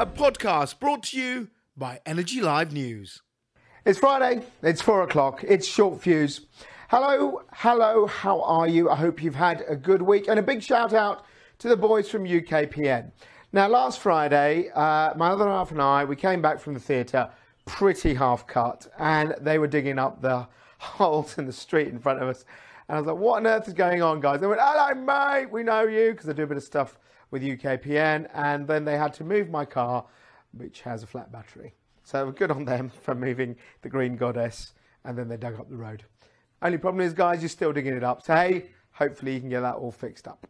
a 0.00 0.06
podcast 0.06 0.78
brought 0.78 1.02
to 1.02 1.18
you 1.18 1.48
by 1.76 1.98
Energy 2.06 2.40
Live 2.40 2.72
News. 2.72 3.20
It's 3.84 3.98
Friday, 3.98 4.44
it's 4.62 4.80
four 4.80 5.02
o'clock, 5.02 5.42
it's 5.42 5.66
short 5.66 6.00
fuse. 6.00 6.42
Hello, 6.88 7.42
hello, 7.52 8.06
how 8.06 8.40
are 8.42 8.68
you? 8.68 8.88
I 8.88 8.94
hope 8.94 9.20
you've 9.20 9.34
had 9.34 9.64
a 9.68 9.74
good 9.74 10.00
week 10.00 10.28
and 10.28 10.38
a 10.38 10.42
big 10.42 10.62
shout 10.62 10.92
out 10.92 11.24
to 11.58 11.68
the 11.68 11.76
boys 11.76 12.08
from 12.08 12.22
UKPN. 12.22 13.10
Now, 13.52 13.66
last 13.66 13.98
Friday, 13.98 14.70
uh, 14.72 15.14
my 15.16 15.30
other 15.30 15.48
half 15.48 15.72
and 15.72 15.82
I, 15.82 16.04
we 16.04 16.14
came 16.14 16.40
back 16.40 16.60
from 16.60 16.74
the 16.74 16.80
theatre 16.80 17.28
pretty 17.66 18.14
half 18.14 18.46
cut 18.46 18.86
and 19.00 19.34
they 19.40 19.58
were 19.58 19.66
digging 19.66 19.98
up 19.98 20.22
the 20.22 20.46
holes 20.78 21.38
in 21.38 21.44
the 21.44 21.52
street 21.52 21.88
in 21.88 21.98
front 21.98 22.22
of 22.22 22.28
us. 22.28 22.44
And 22.88 22.98
I 22.98 23.00
was 23.00 23.08
like, 23.08 23.16
what 23.16 23.38
on 23.38 23.48
earth 23.48 23.66
is 23.66 23.74
going 23.74 24.00
on, 24.00 24.20
guys? 24.20 24.40
They 24.40 24.46
went, 24.46 24.60
hello, 24.62 24.94
mate, 24.94 25.50
we 25.50 25.64
know 25.64 25.88
you, 25.88 26.12
because 26.12 26.28
I 26.28 26.34
do 26.34 26.44
a 26.44 26.46
bit 26.46 26.56
of 26.56 26.62
stuff 26.62 26.98
with 27.30 27.42
UKPN. 27.42 28.28
And 28.34 28.66
then 28.66 28.84
they 28.84 28.96
had 28.96 29.14
to 29.14 29.24
move 29.24 29.50
my 29.50 29.64
car, 29.64 30.04
which 30.52 30.80
has 30.82 31.02
a 31.02 31.06
flat 31.06 31.30
battery. 31.30 31.74
So 32.04 32.30
good 32.30 32.50
on 32.50 32.64
them 32.64 32.90
for 33.02 33.14
moving 33.14 33.56
the 33.82 33.88
Green 33.88 34.16
Goddess. 34.16 34.72
And 35.04 35.16
then 35.16 35.28
they 35.28 35.36
dug 35.36 35.58
up 35.58 35.68
the 35.68 35.76
road. 35.76 36.04
Only 36.60 36.78
problem 36.78 37.04
is, 37.04 37.12
guys, 37.12 37.40
you're 37.40 37.48
still 37.48 37.72
digging 37.72 37.94
it 37.94 38.02
up. 38.02 38.22
So, 38.22 38.34
hey, 38.34 38.70
hopefully 38.92 39.34
you 39.34 39.40
can 39.40 39.48
get 39.48 39.60
that 39.60 39.76
all 39.76 39.92
fixed 39.92 40.26
up. 40.26 40.46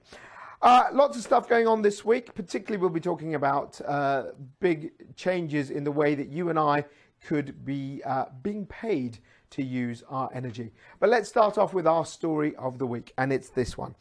Uh, 0.60 0.84
lots 0.92 1.16
of 1.16 1.22
stuff 1.22 1.48
going 1.48 1.66
on 1.66 1.82
this 1.82 2.04
week. 2.04 2.34
Particularly, 2.34 2.80
we'll 2.80 2.90
be 2.90 3.00
talking 3.00 3.34
about 3.34 3.80
uh, 3.82 4.28
big 4.58 4.92
changes 5.16 5.70
in 5.70 5.84
the 5.84 5.92
way 5.92 6.14
that 6.14 6.28
you 6.28 6.48
and 6.48 6.58
I 6.58 6.84
could 7.24 7.64
be 7.64 8.02
uh, 8.04 8.26
being 8.42 8.66
paid 8.66 9.18
to 9.50 9.62
use 9.62 10.02
our 10.08 10.30
energy. 10.34 10.72
But 11.00 11.10
let's 11.10 11.28
start 11.28 11.58
off 11.58 11.74
with 11.74 11.86
our 11.86 12.04
story 12.04 12.56
of 12.56 12.78
the 12.78 12.86
week, 12.86 13.12
and 13.18 13.32
it's 13.32 13.50
this 13.50 13.78
one. 13.78 13.94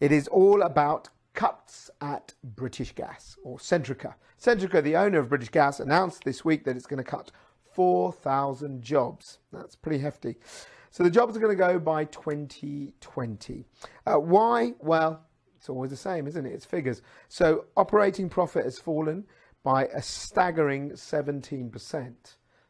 It 0.00 0.12
is 0.12 0.28
all 0.28 0.62
about 0.62 1.08
cuts 1.38 1.88
at 2.00 2.34
British 2.42 2.92
Gas 2.96 3.36
or 3.44 3.58
Centrica. 3.58 4.14
Centrica, 4.42 4.82
the 4.82 4.96
owner 4.96 5.20
of 5.20 5.28
British 5.28 5.50
Gas, 5.50 5.78
announced 5.78 6.24
this 6.24 6.44
week 6.44 6.64
that 6.64 6.74
it's 6.74 6.84
going 6.86 6.98
to 6.98 7.08
cut 7.08 7.30
4,000 7.74 8.82
jobs. 8.82 9.38
That's 9.52 9.76
pretty 9.76 10.00
hefty. 10.00 10.34
So 10.90 11.04
the 11.04 11.10
jobs 11.10 11.36
are 11.36 11.40
going 11.40 11.56
to 11.56 11.64
go 11.64 11.78
by 11.78 12.06
2020. 12.06 13.64
Uh, 14.04 14.14
why? 14.16 14.72
Well, 14.80 15.22
it's 15.56 15.68
always 15.68 15.90
the 15.90 15.96
same, 15.96 16.26
isn't 16.26 16.44
it? 16.44 16.52
It's 16.52 16.64
figures. 16.64 17.02
So 17.28 17.66
operating 17.76 18.28
profit 18.28 18.64
has 18.64 18.80
fallen 18.80 19.24
by 19.62 19.84
a 19.94 20.02
staggering 20.02 20.90
17%. 20.90 21.70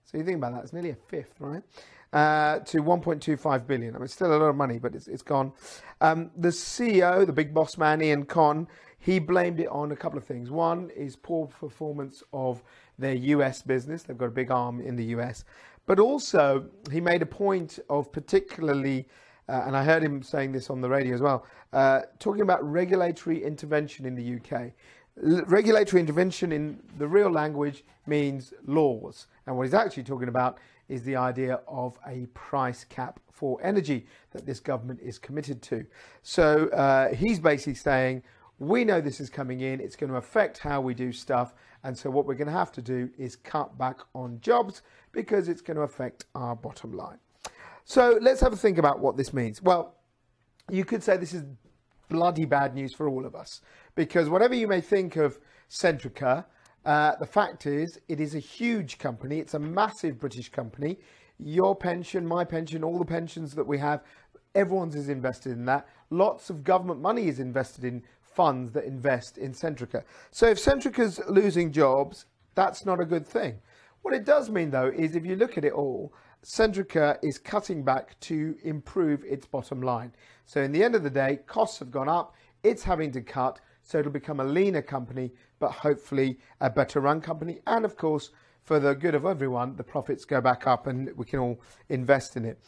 So 0.05 0.19
you 0.19 0.25
think 0.25 0.37
about 0.37 0.53
that, 0.53 0.65
it's 0.65 0.75
nearly 0.75 0.91
a 0.91 0.95
fifth, 0.95 1.41
right? 1.41 1.63
Uh, 2.11 2.61
to 2.61 2.83
1.25 2.83 3.67
billion. 3.67 3.95
I 3.95 3.99
mean, 3.99 4.09
still 4.09 4.29
a 4.29 4.39
lot 4.39 4.47
of 4.47 4.57
money, 4.57 4.79
but 4.79 4.95
it's, 4.95 5.09
it's 5.09 5.21
gone. 5.21 5.53
Um, 6.01 6.31
the 6.35 6.49
CEO, 6.49 7.27
the 7.27 7.35
big 7.35 7.53
boss 7.53 7.77
man, 7.77 8.01
Iain 8.01 8.25
Conn, 8.25 8.67
he 8.99 9.19
blamed 9.19 9.61
it 9.61 9.69
on 9.69 9.93
a 9.93 9.97
couple 9.97 10.19
of 10.19 10.25
things. 10.25 10.51
One 10.51 10.89
is 10.97 11.17
poor 11.17 11.47
performance 11.47 12.23
of 12.33 12.63
their 12.99 13.15
US 13.15 13.61
business. 13.61 14.05
They've 14.05 14.17
got 14.17 14.27
a 14.27 14.31
big 14.31 14.51
arm 14.51 14.81
in 14.81 14.97
the 14.97 15.05
US. 15.17 15.45
But 15.87 15.99
also, 15.99 16.67
he 16.91 17.01
made 17.01 17.23
a 17.23 17.27
point 17.27 17.79
of 17.89 18.13
particularly, 18.13 19.07
uh, 19.49 19.65
and 19.67 19.77
I 19.77 19.85
heard 19.85 20.03
him 20.03 20.23
saying 20.23 20.53
this 20.53 20.69
on 20.69 20.81
the 20.81 20.89
radio 20.89 21.15
as 21.15 21.23
well, 21.23 21.47
uh, 21.73 22.03
talking 22.19 22.43
about 22.43 22.63
regulatory 22.63 23.43
intervention 23.43 24.05
in 24.05 24.15
the 24.15 24.37
UK. 24.37 24.73
Regulatory 25.21 26.01
intervention 26.01 26.53
in 26.53 26.81
the 26.97 27.09
real 27.09 27.31
language 27.31 27.85
means 28.07 28.53
laws. 28.67 29.27
And 29.47 29.57
what 29.57 29.65
he's 29.65 29.75
actually 29.75 30.05
talking 30.05 30.29
about 30.29 30.59
is 30.89 31.03
the 31.03 31.17
idea 31.17 31.61
of 31.67 31.99
a 32.07 32.27
price 32.35 32.85
cap 32.85 33.21
for 33.33 33.59
energy 33.63 34.07
that 34.31 34.47
this 34.47 34.61
government 34.61 35.01
is 35.03 35.19
committed 35.19 35.61
to. 35.63 35.85
So 36.23 36.69
uh, 36.69 37.15
he's 37.15 37.39
basically 37.39 37.75
saying, 37.75 38.23
we 38.59 38.85
know 38.85 39.01
this 39.01 39.21
is 39.21 39.31
coming 39.31 39.61
in, 39.61 39.81
it's 39.81 39.97
going 39.97 40.11
to 40.11 40.17
affect 40.17 40.59
how 40.59 40.81
we 40.81 40.95
do 40.95 41.13
stuff. 41.13 41.55
And 41.85 41.97
so 41.97 42.11
what 42.11 42.27
we're 42.27 42.35
going 42.35 42.49
to 42.49 42.53
have 42.53 42.73
to 42.73 42.83
do 42.83 43.11
is 43.19 43.37
cut 43.37 43.77
back 43.79 44.01
on 44.15 44.41
jobs 44.41 44.83
because 45.13 45.49
it's 45.49 45.61
going 45.61 45.77
to 45.77 45.83
affect 45.83 46.27
our 46.35 46.57
bottom 46.57 46.93
line. 46.93 47.19
So 47.85 48.19
let's 48.21 48.41
have 48.41 48.53
a 48.53 48.57
think 48.57 48.79
about 48.79 48.99
what 49.01 49.17
this 49.17 49.33
means. 49.33 49.63
Well, 49.63 49.95
you 50.71 50.85
could 50.85 51.03
say 51.03 51.17
this 51.17 51.33
is 51.33 51.45
bloody 52.09 52.45
bad 52.45 52.75
news 52.75 52.93
for 52.93 53.09
all 53.09 53.25
of 53.25 53.35
us 53.35 53.61
because 53.99 54.31
whatever 54.31 54.55
you 54.55 54.69
may 54.69 54.81
think 54.81 55.17
of 55.17 55.41
Centrica, 55.69 56.45
uh, 56.85 57.17
the 57.17 57.27
fact 57.27 57.67
is, 57.67 57.99
it 58.07 58.21
is 58.21 58.37
a 58.37 58.39
huge 58.39 58.97
company. 58.97 59.41
It's 59.41 59.55
a 59.55 59.59
massive 59.59 60.21
British 60.21 60.51
company. 60.51 61.01
Your 61.41 61.75
pension, 61.75 62.25
my 62.25 62.45
pension, 62.45 62.85
all 62.85 62.97
the 62.97 63.05
pensions 63.05 63.57
that 63.57 63.67
we 63.67 63.77
have, 63.79 64.05
everyone's 64.55 64.95
is 64.95 65.09
invested 65.09 65.51
in 65.51 65.65
that. 65.65 65.89
Lots 66.11 66.49
of 66.49 66.63
government 66.63 67.01
money 67.01 67.27
is 67.27 67.41
invested 67.41 67.83
in 67.83 68.05
funds 68.23 68.73
that 68.75 68.85
invest 68.85 69.37
in 69.37 69.51
Centrica. 69.51 70.05
So 70.31 70.47
if 70.47 70.59
Centrica's 70.59 71.21
losing 71.29 71.73
jobs, 71.73 72.27
that's 72.55 72.87
not 72.87 73.01
a 73.01 73.05
good 73.05 73.27
thing. 73.27 73.59
What 74.03 74.15
it 74.15 74.25
does 74.25 74.49
mean, 74.49 74.71
though, 74.71 74.93
is 74.95 75.17
if 75.17 75.27
you 75.27 75.35
look 75.35 75.59
at 75.59 75.65
it 75.65 75.73
all, 75.73 76.15
Centrica 76.45 77.19
is 77.25 77.37
cutting 77.37 77.83
back 77.83 78.19
to 78.21 78.55
improve 78.63 79.25
its 79.25 79.45
bottom 79.45 79.83
line. 79.83 80.13
So, 80.47 80.63
in 80.63 80.71
the 80.71 80.85
end 80.85 80.95
of 80.95 81.03
the 81.03 81.11
day, 81.11 81.41
costs 81.49 81.81
have 81.81 81.91
gone 81.91 82.09
up, 82.09 82.37
it's 82.63 82.85
having 82.85 83.11
to 83.11 83.21
cut, 83.21 83.59
so 83.89 83.99
it'll 83.99 84.13
become 84.13 84.39
a 84.39 84.45
leaner 84.45 84.83
company, 84.83 85.33
but 85.59 85.71
hopefully 85.71 86.39
a 86.61 86.69
better 86.69 87.01
run 87.01 87.23
company. 87.23 87.61
And 87.67 87.87
of 87.87 87.97
course, 87.97 88.29
for 88.63 88.79
the 88.79 88.95
good 88.95 89.15
of 89.15 89.25
everyone, 89.25 89.77
the 89.77 89.83
profits 89.83 90.27
go 90.27 90.43
back 90.43 90.67
up 90.67 90.87
and 90.87 91.11
we 91.17 91.25
can 91.25 91.39
all 91.39 91.63
invest 91.89 92.37
in 92.37 92.45
it. 92.45 92.59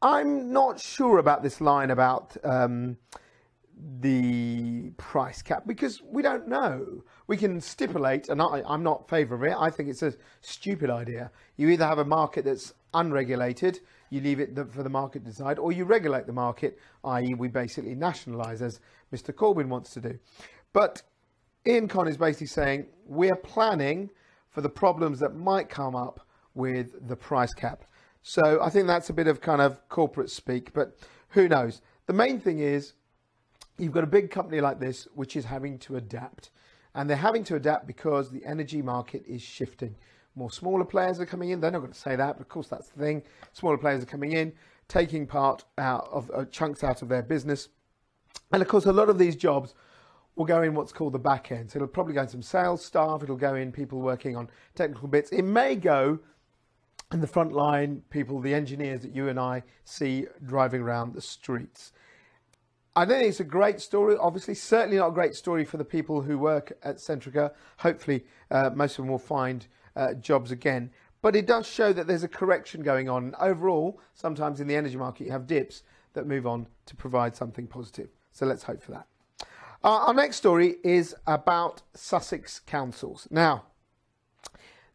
I'm 0.00 0.52
not 0.52 0.78
sure 0.78 1.18
about 1.18 1.42
this 1.42 1.60
line 1.60 1.90
about 1.90 2.36
um, 2.44 2.98
the 3.98 4.90
price 4.96 5.42
cap 5.42 5.64
because 5.66 6.00
we 6.04 6.22
don't 6.22 6.46
know. 6.46 7.02
We 7.26 7.36
can 7.36 7.60
stipulate, 7.60 8.28
and 8.28 8.40
I, 8.40 8.62
am 8.64 8.84
not 8.84 9.08
favour 9.08 9.34
of 9.34 9.42
it. 9.42 9.56
I 9.58 9.70
think 9.70 9.88
it's 9.88 10.04
a 10.04 10.14
stupid 10.40 10.88
idea. 10.88 11.32
You 11.56 11.68
either 11.68 11.86
have 11.86 11.98
a 11.98 12.04
market 12.04 12.44
that's 12.44 12.74
unregulated, 12.94 13.80
you 14.10 14.20
leave 14.20 14.40
it 14.40 14.56
for 14.70 14.82
the 14.82 14.90
market 14.90 15.24
to 15.24 15.30
decide, 15.30 15.58
or 15.58 15.72
you 15.72 15.84
regulate 15.84 16.26
the 16.26 16.32
market, 16.32 16.78
i.e., 17.04 17.34
we 17.34 17.48
basically 17.48 17.94
nationalise 17.94 18.60
as 18.60 18.80
Mr. 19.12 19.32
Corbyn 19.32 19.68
wants 19.68 19.90
to 19.94 20.00
do. 20.00 20.18
But 20.72 21.02
Iain 21.66 21.88
Conn 21.88 22.08
is 22.08 22.16
basically 22.16 22.48
saying 22.48 22.86
we're 23.06 23.36
planning 23.36 24.10
for 24.50 24.60
the 24.60 24.68
problems 24.68 25.18
that 25.20 25.34
might 25.34 25.68
come 25.68 25.96
up 25.96 26.26
with 26.54 27.08
the 27.08 27.16
price 27.16 27.52
cap. 27.54 27.84
So 28.22 28.60
I 28.62 28.70
think 28.70 28.86
that's 28.86 29.10
a 29.10 29.12
bit 29.12 29.26
of 29.26 29.40
kind 29.40 29.60
of 29.60 29.88
corporate 29.88 30.30
speak, 30.30 30.72
but 30.72 30.96
who 31.28 31.48
knows? 31.48 31.80
The 32.06 32.12
main 32.12 32.38
thing 32.38 32.58
is 32.58 32.94
you've 33.78 33.92
got 33.92 34.04
a 34.04 34.08
big 34.08 34.30
company 34.30 34.60
like 34.60 34.78
this 34.78 35.08
which 35.14 35.36
is 35.36 35.44
having 35.44 35.78
to 35.80 35.96
adapt. 35.96 36.50
And 36.94 37.08
they're 37.08 37.16
having 37.16 37.44
to 37.44 37.56
adapt 37.56 37.86
because 37.86 38.30
the 38.30 38.44
energy 38.44 38.82
market 38.82 39.24
is 39.26 39.40
shifting. 39.40 39.94
More 40.34 40.50
smaller 40.50 40.84
players 40.84 41.20
are 41.20 41.26
coming 41.26 41.50
in. 41.50 41.60
They're 41.60 41.70
not 41.70 41.80
going 41.80 41.92
to 41.92 41.98
say 41.98 42.16
that, 42.16 42.36
but 42.36 42.42
of 42.42 42.48
course 42.48 42.68
that's 42.68 42.88
the 42.88 42.98
thing. 42.98 43.22
Smaller 43.52 43.76
players 43.76 44.02
are 44.02 44.06
coming 44.06 44.32
in, 44.32 44.52
taking 44.88 45.26
part 45.26 45.64
out 45.78 46.08
of 46.10 46.30
uh, 46.34 46.44
chunks 46.46 46.82
out 46.82 47.02
of 47.02 47.08
their 47.08 47.22
business. 47.22 47.68
And 48.52 48.62
of 48.62 48.68
course, 48.68 48.86
a 48.86 48.92
lot 48.92 49.08
of 49.08 49.18
these 49.18 49.36
jobs 49.36 49.74
will 50.36 50.46
go 50.46 50.62
in 50.62 50.74
what's 50.74 50.92
called 50.92 51.12
the 51.12 51.18
back 51.18 51.52
end. 51.52 51.70
So 51.70 51.78
it'll 51.78 51.88
probably 51.88 52.14
go 52.14 52.22
in 52.22 52.28
some 52.28 52.42
sales 52.42 52.84
staff, 52.84 53.22
it'll 53.22 53.36
go 53.36 53.54
in 53.54 53.72
people 53.72 54.00
working 54.00 54.36
on 54.36 54.48
technical 54.74 55.08
bits. 55.08 55.30
It 55.30 55.42
may 55.42 55.76
go 55.76 56.18
in 57.12 57.20
the 57.20 57.26
front 57.26 57.52
line 57.52 58.02
people, 58.08 58.40
the 58.40 58.54
engineers 58.54 59.02
that 59.02 59.14
you 59.14 59.28
and 59.28 59.38
I 59.38 59.62
see 59.84 60.26
driving 60.46 60.80
around 60.80 61.14
the 61.14 61.20
streets. 61.20 61.92
I 62.94 63.06
think 63.06 63.26
it's 63.26 63.40
a 63.40 63.44
great 63.44 63.80
story. 63.80 64.16
Obviously, 64.18 64.54
certainly 64.54 64.98
not 64.98 65.08
a 65.08 65.12
great 65.12 65.34
story 65.34 65.64
for 65.64 65.78
the 65.78 65.84
people 65.84 66.20
who 66.20 66.38
work 66.38 66.72
at 66.82 66.96
Centrica. 66.96 67.52
Hopefully, 67.78 68.24
uh, 68.50 68.70
most 68.74 68.92
of 68.92 69.04
them 69.04 69.08
will 69.08 69.18
find 69.18 69.66
uh, 69.96 70.14
jobs 70.14 70.50
again. 70.50 70.90
But 71.22 71.36
it 71.36 71.46
does 71.46 71.66
show 71.68 71.92
that 71.92 72.06
there's 72.06 72.24
a 72.24 72.28
correction 72.28 72.82
going 72.82 73.08
on. 73.08 73.34
Overall, 73.40 74.00
sometimes 74.14 74.60
in 74.60 74.66
the 74.66 74.74
energy 74.74 74.96
market, 74.96 75.24
you 75.24 75.30
have 75.30 75.46
dips 75.46 75.84
that 76.14 76.26
move 76.26 76.46
on 76.46 76.66
to 76.86 76.96
provide 76.96 77.36
something 77.36 77.66
positive. 77.66 78.08
So 78.32 78.46
let's 78.46 78.64
hope 78.64 78.82
for 78.82 78.92
that. 78.92 79.06
Uh, 79.84 80.06
our 80.06 80.14
next 80.14 80.36
story 80.36 80.76
is 80.84 81.14
about 81.26 81.82
Sussex 81.94 82.60
councils. 82.60 83.26
Now, 83.30 83.64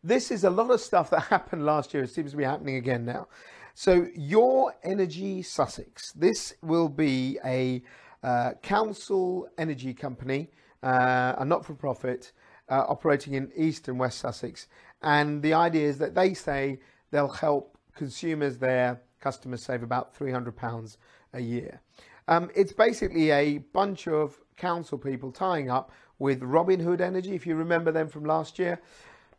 this 0.04 0.32
is 0.32 0.44
a 0.44 0.50
lot 0.50 0.72
of 0.72 0.80
stuff 0.80 1.10
that 1.10 1.22
happened 1.30 1.66
last 1.66 1.94
year. 1.94 2.04
It 2.04 2.10
seems 2.10 2.32
to 2.32 2.38
be 2.38 2.44
happening 2.44 2.76
again 2.76 3.06
now. 3.06 3.28
So, 3.74 4.08
Your 4.16 4.74
Energy 4.84 5.44
Sussex, 5.44 6.12
this 6.14 6.56
will 6.62 6.90
be 6.90 7.38
a 7.46 7.84
uh, 8.24 8.54
council 8.64 9.48
energy 9.58 9.94
company, 9.94 10.50
uh, 10.82 11.36
a 11.38 11.46
not 11.46 11.66
for 11.66 11.76
profit, 11.76 12.32
uh, 12.70 12.86
operating 12.88 13.36
in 13.36 13.52
East 13.56 13.88
and 13.88 14.00
West 14.00 14.20
Sussex. 14.20 14.68
And 15.02 15.42
the 15.42 15.54
idea 15.54 15.88
is 15.88 15.98
that 16.00 16.16
they 16.16 16.34
say 16.34 16.80
they'll 17.12 17.28
help 17.28 17.78
consumers 17.96 18.58
there, 18.58 19.02
customers 19.20 19.64
save 19.64 19.84
about 19.84 20.18
£300 20.18 20.98
a 21.34 21.42
year. 21.42 21.82
Um, 22.28 22.50
it's 22.56 22.74
basically 22.74 23.32
a 23.32 23.60
bunch 23.60 24.08
of 24.08 24.38
council 24.58 24.98
people 24.98 25.32
tying 25.32 25.70
up 25.70 25.92
with 26.20 26.42
Robin 26.44 26.80
Hood 26.80 27.00
Energy, 27.00 27.36
if 27.36 27.46
you 27.46 27.56
remember 27.56 27.92
them 27.92 28.10
from 28.10 28.26
last 28.26 28.60
year. 28.60 28.82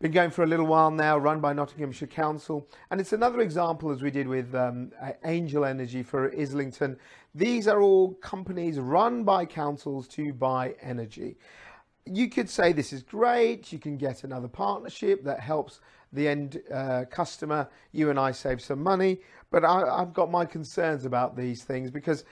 Been 0.01 0.13
going 0.13 0.31
for 0.31 0.45
a 0.45 0.47
little 0.47 0.67
while 0.67 0.93
now, 0.93 1.19
run 1.19 1.41
by 1.41 1.53
Nottinghamshire 1.53 2.07
Council. 2.07 2.69
And 2.93 3.01
it's 3.01 3.13
another 3.13 3.41
example, 3.41 3.91
as 3.91 4.01
we 4.01 4.13
did 4.13 4.29
with 4.29 4.55
um, 4.55 4.93
Angel 5.25 5.65
Energy 5.65 6.05
for 6.05 6.33
Islington. 6.39 6.97
These 7.35 7.67
are 7.67 7.83
all 7.83 8.15
companies 8.15 8.79
run 8.79 9.25
by 9.25 9.45
councils 9.45 10.07
to 10.09 10.33
buy 10.33 10.77
energy. 10.81 11.37
You 12.11 12.29
could 12.29 12.49
say 12.49 12.73
this 12.73 12.93
is 12.93 13.03
great. 13.03 13.73
You 13.73 13.79
can 13.79 13.97
get 13.97 14.25
another 14.25 14.49
partnership 14.49 15.25
that 15.25 15.41
helps 15.41 15.81
the 16.13 16.27
end 16.27 16.61
uh, 16.73 17.05
customer. 17.11 17.69
You 17.93 18.11
and 18.11 18.19
I 18.19 18.33
save 18.33 18.61
some 18.61 18.83
money. 18.83 19.21
But 19.51 19.65
I, 19.65 19.83
I've 19.83 20.13
got 20.13 20.31
my 20.31 20.45
concerns 20.45 21.05
about 21.05 21.37
these 21.37 21.65
things 21.65 21.91
because, 21.91 22.25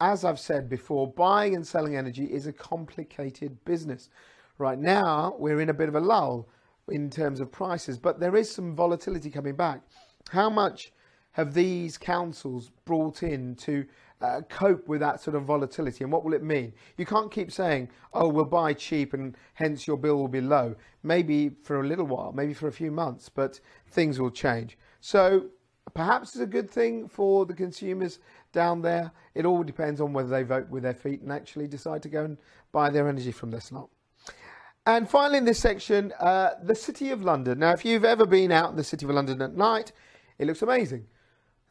as 0.00 0.24
I've 0.24 0.40
said 0.40 0.68
before, 0.68 1.12
buying 1.12 1.54
and 1.54 1.66
selling 1.66 1.96
energy 1.96 2.24
is 2.26 2.46
a 2.46 2.52
complicated 2.52 3.62
business. 3.64 4.10
Right 4.58 4.78
now, 4.78 5.34
we're 5.38 5.60
in 5.60 5.70
a 5.70 5.74
bit 5.74 5.88
of 5.88 5.94
a 5.94 6.00
lull 6.00 6.48
in 6.88 7.10
terms 7.10 7.40
of 7.40 7.50
prices, 7.50 7.98
but 7.98 8.20
there 8.20 8.36
is 8.36 8.50
some 8.50 8.74
volatility 8.74 9.30
coming 9.30 9.54
back. 9.54 9.80
How 10.30 10.50
much 10.50 10.92
have 11.32 11.54
these 11.54 11.96
councils 11.96 12.70
brought 12.84 13.22
in 13.22 13.54
to 13.56 13.84
uh, 14.22 14.40
cope 14.48 14.86
with 14.88 15.00
that 15.00 15.20
sort 15.20 15.36
of 15.36 15.44
volatility? 15.44 16.04
And 16.04 16.12
what 16.12 16.24
will 16.24 16.34
it 16.34 16.42
mean? 16.42 16.72
You 16.96 17.06
can't 17.06 17.30
keep 17.30 17.50
saying, 17.50 17.88
oh, 18.12 18.28
we'll 18.28 18.44
buy 18.44 18.72
cheap 18.74 19.14
and 19.14 19.36
hence 19.54 19.86
your 19.86 19.96
bill 19.96 20.16
will 20.16 20.28
be 20.28 20.40
low. 20.40 20.74
Maybe 21.02 21.50
for 21.62 21.80
a 21.80 21.86
little 21.86 22.06
while, 22.06 22.32
maybe 22.32 22.54
for 22.54 22.68
a 22.68 22.72
few 22.72 22.90
months, 22.90 23.28
but 23.28 23.60
things 23.88 24.20
will 24.20 24.30
change. 24.30 24.78
So 25.00 25.46
perhaps 25.94 26.30
it's 26.30 26.42
a 26.42 26.46
good 26.46 26.70
thing 26.70 27.08
for 27.08 27.44
the 27.44 27.54
consumers 27.54 28.20
down 28.52 28.82
there. 28.82 29.10
It 29.34 29.44
all 29.44 29.62
depends 29.62 30.00
on 30.00 30.12
whether 30.12 30.28
they 30.28 30.42
vote 30.42 30.68
with 30.70 30.82
their 30.82 30.94
feet 30.94 31.22
and 31.22 31.32
actually 31.32 31.66
decide 31.66 32.02
to 32.02 32.08
go 32.08 32.24
and 32.24 32.38
buy 32.70 32.90
their 32.90 33.08
energy 33.08 33.32
from 33.32 33.50
this 33.50 33.72
lot. 33.72 33.88
And 34.84 35.08
finally, 35.08 35.38
in 35.38 35.44
this 35.44 35.60
section, 35.60 36.12
uh, 36.18 36.54
the 36.62 36.74
City 36.74 37.10
of 37.10 37.22
London. 37.22 37.60
Now, 37.60 37.72
if 37.72 37.84
you've 37.84 38.04
ever 38.04 38.26
been 38.26 38.50
out 38.50 38.70
in 38.70 38.76
the 38.76 38.82
City 38.82 39.06
of 39.06 39.12
London 39.12 39.40
at 39.40 39.56
night, 39.56 39.92
it 40.38 40.46
looks 40.46 40.62
amazing. 40.62 41.06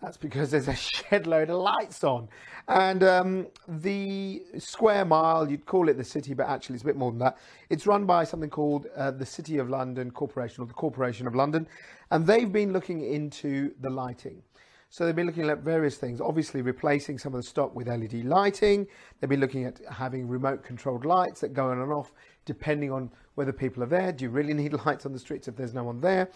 That's 0.02 0.18
because 0.18 0.52
there's 0.52 0.68
a 0.68 0.76
shed 0.76 1.28
load 1.28 1.50
of 1.50 1.60
lights 1.60 2.04
on. 2.04 2.28
And 2.68 3.04
um, 3.04 3.48
the 3.68 4.42
square 4.58 5.06
mile, 5.06 5.50
you'd 5.50 5.66
call 5.66 5.90
it 5.90 5.98
the 5.98 6.04
city, 6.04 6.34
but 6.34 6.48
actually 6.48 6.76
it's 6.76 6.84
a 6.84 6.88
bit 6.88 6.96
more 6.96 7.12
than 7.12 7.20
that. 7.20 7.38
It's 7.70 7.86
run 7.86 8.06
by 8.06 8.24
something 8.24 8.50
called 8.50 8.88
uh, 8.96 9.12
the 9.12 9.26
City 9.26 9.58
of 9.58 9.70
London 9.70 10.12
Corporation 10.12 10.64
or 10.64 10.68
the 10.68 10.74
Corporation 10.74 11.28
of 11.28 11.36
London. 11.36 11.68
And 12.10 12.26
they've 12.26 12.52
been 12.52 12.74
looking 12.74 13.04
into 13.04 13.74
the 13.82 13.90
lighting. 13.90 14.42
So 14.90 15.06
they've 15.06 15.16
been 15.16 15.28
looking 15.28 15.50
at 15.50 15.60
various 15.60 15.96
things, 15.96 16.20
obviously 16.20 16.62
replacing 16.62 17.18
some 17.18 17.34
of 17.34 17.42
the 17.42 17.48
stock 17.48 17.74
with 17.74 17.88
LED 17.88 18.26
lighting. 18.26 18.88
They've 19.20 19.30
been 19.30 19.40
looking 19.40 19.64
at 19.64 19.80
having 19.90 20.28
remote 20.28 20.64
controlled 20.64 21.06
lights 21.06 21.40
that 21.42 21.54
go 21.54 21.70
on 21.70 21.80
and 21.80 21.94
off 21.94 22.12
depending 22.44 22.92
on 22.92 23.10
whether 23.36 23.54
people 23.54 23.84
are 23.84 23.88
there. 23.88 24.12
Do 24.12 24.26
you 24.26 24.30
really 24.30 24.54
need 24.62 24.74
lights 24.86 25.06
on 25.06 25.14
the 25.14 25.20
streets 25.20 25.48
if 25.48 25.56
there's 25.56 25.74
no 25.74 25.84
one 25.84 26.02
there? 26.02 26.30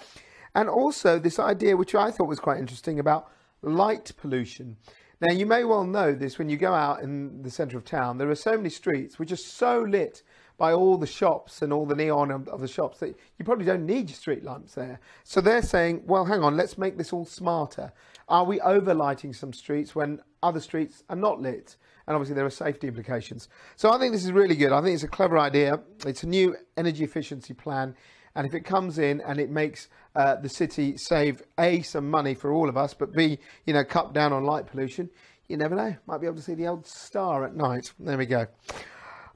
And 0.54 0.70
also 0.70 1.20
this 1.20 1.38
idea, 1.38 1.76
which 1.76 1.96
I 1.96 2.12
thought 2.12 2.30
was 2.30 2.40
quite 2.40 2.60
interesting, 2.60 3.00
about 3.00 3.30
light 3.62 4.12
pollution. 4.18 4.78
Now, 5.22 5.34
you 5.34 5.46
may 5.46 5.64
well 5.64 5.86
know 5.86 6.14
this 6.14 6.38
when 6.38 6.50
you 6.50 6.58
go 6.58 6.74
out 6.74 7.02
in 7.02 7.42
the 7.42 7.50
centre 7.50 7.78
of 7.78 7.86
town. 7.86 8.18
There 8.18 8.30
are 8.30 8.36
so 8.36 8.58
many 8.58 8.70
streets 8.70 9.18
which 9.18 9.32
are 9.32 9.38
so 9.38 9.82
lit 9.82 10.24
by 10.58 10.72
all 10.72 10.98
the 10.98 11.08
shops 11.08 11.62
and 11.62 11.74
all 11.74 11.86
the 11.86 11.96
neon 11.96 12.32
of 12.32 12.62
the 12.62 12.68
shops 12.68 13.00
that 13.00 13.16
you 13.38 13.46
probably 13.46 13.66
don't 13.66 13.86
need 13.86 14.10
your 14.10 14.16
street 14.16 14.44
lamps 14.44 14.76
there. 14.76 15.00
So 15.24 15.42
they're 15.42 15.62
saying, 15.62 16.04
well, 16.06 16.26
hang 16.26 16.44
on, 16.44 16.56
let's 16.56 16.78
make 16.78 16.98
this 16.98 17.12
all 17.12 17.26
smarter. 17.26 17.92
Are 18.30 18.46
we 18.46 18.60
overlighting 18.60 19.36
some 19.36 19.54
streets 19.54 19.96
when 19.96 20.22
other 20.44 20.60
streets 20.60 21.04
are 21.10 21.16
not 21.16 21.42
lit? 21.42 21.76
And 22.08 22.16
obviously, 22.16 22.36
there 22.36 22.46
are 22.46 22.52
safety 22.52 22.88
implications. 22.88 23.50
So 23.76 23.92
I 23.92 23.98
think 23.98 24.14
this 24.14 24.24
is 24.24 24.32
really 24.32 24.56
good. 24.56 24.72
I 24.72 24.82
think 24.82 24.94
it's 24.94 25.04
a 25.04 25.08
clever 25.08 25.40
idea. 25.40 25.82
It's 26.06 26.24
a 26.24 26.28
new 26.28 26.56
energy 26.78 27.04
efficiency 27.04 27.54
plan. 27.54 27.96
And 28.36 28.46
if 28.46 28.54
it 28.54 28.66
comes 28.66 29.00
in 29.00 29.22
and 29.22 29.40
it 29.40 29.50
makes 29.50 29.88
uh, 30.16 30.36
the 30.36 30.50
city 30.50 30.98
save 30.98 31.42
A, 31.58 31.82
some 31.82 32.10
money 32.10 32.34
for 32.34 32.52
all 32.52 32.68
of 32.68 32.76
us, 32.76 32.94
but 32.94 33.14
B, 33.14 33.40
you 33.66 33.74
know, 33.74 33.84
cut 33.84 34.14
down 34.14 34.34
on 34.34 34.44
light 34.44 34.68
pollution, 34.68 35.10
you 35.48 35.58
never 35.58 35.76
know. 35.76 35.96
Might 36.06 36.20
be 36.20 36.28
able 36.28 36.38
to 36.38 36.42
see 36.42 36.54
the 36.54 36.68
old 36.68 36.86
star 36.86 37.46
at 37.46 37.56
night. 37.56 37.94
There 38.00 38.18
we 38.18 38.26
go. 38.26 38.48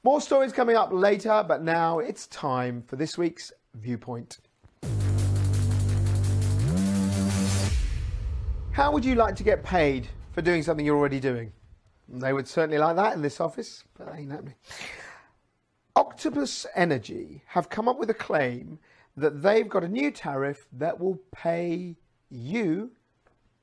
More 0.04 0.20
stories 0.22 0.52
coming 0.52 0.76
up 0.76 0.92
later, 0.92 1.44
but 1.48 1.62
now 1.62 2.00
it's 2.00 2.28
time 2.28 2.84
for 2.88 2.96
this 2.96 3.18
week's 3.18 3.52
Viewpoint. 3.76 4.40
How 8.72 8.92
would 8.92 9.06
you 9.06 9.16
like 9.16 9.36
to 9.36 9.44
get 9.44 9.64
paid 9.64 10.08
for 10.32 10.42
doing 10.42 10.64
something 10.64 10.86
you're 10.86 10.98
already 10.98 11.20
doing? 11.20 11.52
They 12.08 12.34
would 12.34 12.48
certainly 12.48 12.78
like 12.80 12.96
that 12.96 13.14
in 13.14 13.22
this 13.22 13.40
office, 13.40 13.84
but 13.98 14.08
that 14.08 14.18
ain't 14.18 14.32
happening. 14.32 14.56
Octopus 16.00 16.66
Energy 16.76 17.44
have 17.48 17.68
come 17.68 17.90
up 17.90 18.00
with 18.00 18.10
a 18.10 18.14
claim 18.14 18.80
that 19.18 19.42
they've 19.42 19.68
got 19.68 19.84
a 19.84 19.88
new 19.90 20.12
tariff 20.12 20.66
that 20.72 20.98
will 20.98 21.20
pay 21.34 21.98
you 22.30 22.92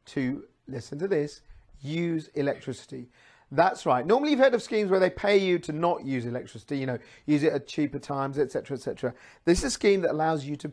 to, 0.05 0.45
listen 0.69 0.99
to 0.99 1.09
this, 1.09 1.41
use 1.81 2.29
electricity. 2.35 3.09
That's 3.51 3.87
right. 3.87 4.07
Normally, 4.07 4.33
you've 4.33 4.41
heard 4.41 4.53
of 4.53 4.63
schemes 4.63 4.91
where 4.91 5.01
they 5.01 5.09
pay 5.09 5.39
you 5.39 5.59
to 5.61 5.73
not 5.73 6.05
use 6.05 6.27
electricity, 6.27 6.77
you 6.77 6.85
know, 6.85 6.99
use 7.25 7.43
it 7.43 7.55
at 7.55 7.67
cheaper 7.67 7.99
times, 7.99 8.39
etc., 8.39 8.77
etc. 8.77 9.15
This 9.47 9.61
is 9.61 9.65
a 9.65 9.71
scheme 9.71 10.03
that 10.03 10.11
allows 10.11 10.45
you 10.45 10.57
to 10.57 10.73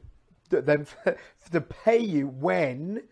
then 0.50 0.86
to 1.54 1.62
pay 1.62 1.98
you 1.98 2.27
when 2.27 3.04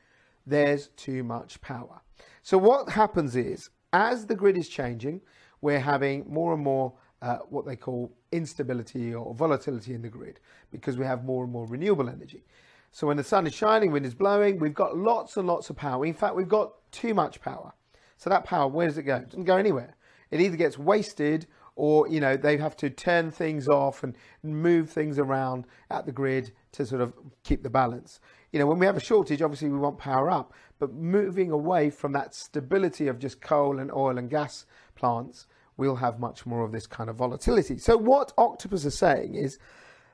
there's 0.46 0.90
too 0.98 1.24
much 1.24 1.62
power. 1.62 2.02
So 2.42 2.58
what 2.58 2.90
happens 2.90 3.38
is, 3.38 3.70
as 3.94 4.26
the 4.26 4.36
grid 4.36 4.58
is 4.58 4.68
changing, 4.68 5.22
we're 5.62 5.80
having 5.80 6.26
more 6.28 6.54
and 6.54 6.62
more 6.62 6.92
uh, 7.22 7.38
what 7.50 7.66
they 7.66 7.76
call 7.76 8.12
instability 8.32 9.14
or 9.14 9.34
volatility 9.34 9.94
in 9.94 10.02
the 10.02 10.10
grid 10.10 10.40
because 10.72 10.98
we 10.98 11.06
have 11.06 11.24
more 11.24 11.44
and 11.44 11.54
more 11.54 11.66
renewable 11.66 12.10
energy. 12.10 12.44
So 12.92 13.08
when 13.08 13.18
the 13.18 13.24
sun 13.24 13.48
is 13.48 13.54
shining, 13.54 13.92
wind 13.92 14.06
is 14.06 14.14
blowing, 14.14 14.60
we've 14.60 14.74
got 14.74 14.98
lots 14.98 15.38
and 15.38 15.48
lots 15.48 15.70
of 15.70 15.76
power. 15.76 16.06
In 16.06 16.14
fact, 16.14 16.36
we've 16.36 16.48
got 16.48 16.74
too 16.92 17.14
much 17.14 17.40
power. 17.42 17.74
So 18.18 18.30
that 18.30 18.44
power, 18.44 18.68
where 18.68 18.88
does 18.88 18.98
it 18.98 19.04
go? 19.04 19.16
It 19.18 19.30
doesn't 19.30 19.46
go 19.46 19.58
anywhere. 19.58 19.96
It 20.30 20.42
either 20.42 20.58
gets 20.58 20.78
wasted 20.78 21.48
or, 21.76 22.08
you 22.08 22.20
know, 22.20 22.36
they 22.36 22.58
have 22.58 22.76
to 22.78 22.90
turn 22.90 23.32
things 23.32 23.68
off 23.68 24.04
and 24.04 24.16
move 24.44 24.90
things 24.90 25.20
around 25.20 25.66
at 25.90 26.06
the 26.06 26.12
grid 26.12 26.52
to 26.74 26.86
sort 26.86 27.02
of 27.02 27.14
keep 27.44 27.64
the 27.64 27.70
balance. 27.70 28.20
You 28.52 28.60
know, 28.60 28.66
when 28.66 28.80
we 28.80 28.86
have 28.86 28.98
a 28.98 29.02
shortage, 29.02 29.42
obviously 29.42 29.70
we 29.70 29.78
want 29.78 29.98
power 29.98 30.30
up, 30.30 30.54
but 30.80 30.94
moving 30.94 31.52
away 31.52 31.90
from 31.90 32.12
that 32.14 32.36
stability 32.36 33.08
of 33.08 33.20
just 33.20 33.42
coal 33.42 33.80
and 33.80 33.92
oil 33.92 34.18
and 34.18 34.30
gas 34.30 34.66
plants 34.96 35.48
we'll 35.82 35.96
have 35.96 36.20
much 36.20 36.46
more 36.46 36.64
of 36.64 36.72
this 36.72 36.86
kind 36.86 37.10
of 37.10 37.16
volatility. 37.16 37.76
So, 37.80 37.98
what 37.98 38.34
Octopus 38.38 38.86
are 38.86 38.92
saying 38.92 39.34
is 39.34 39.58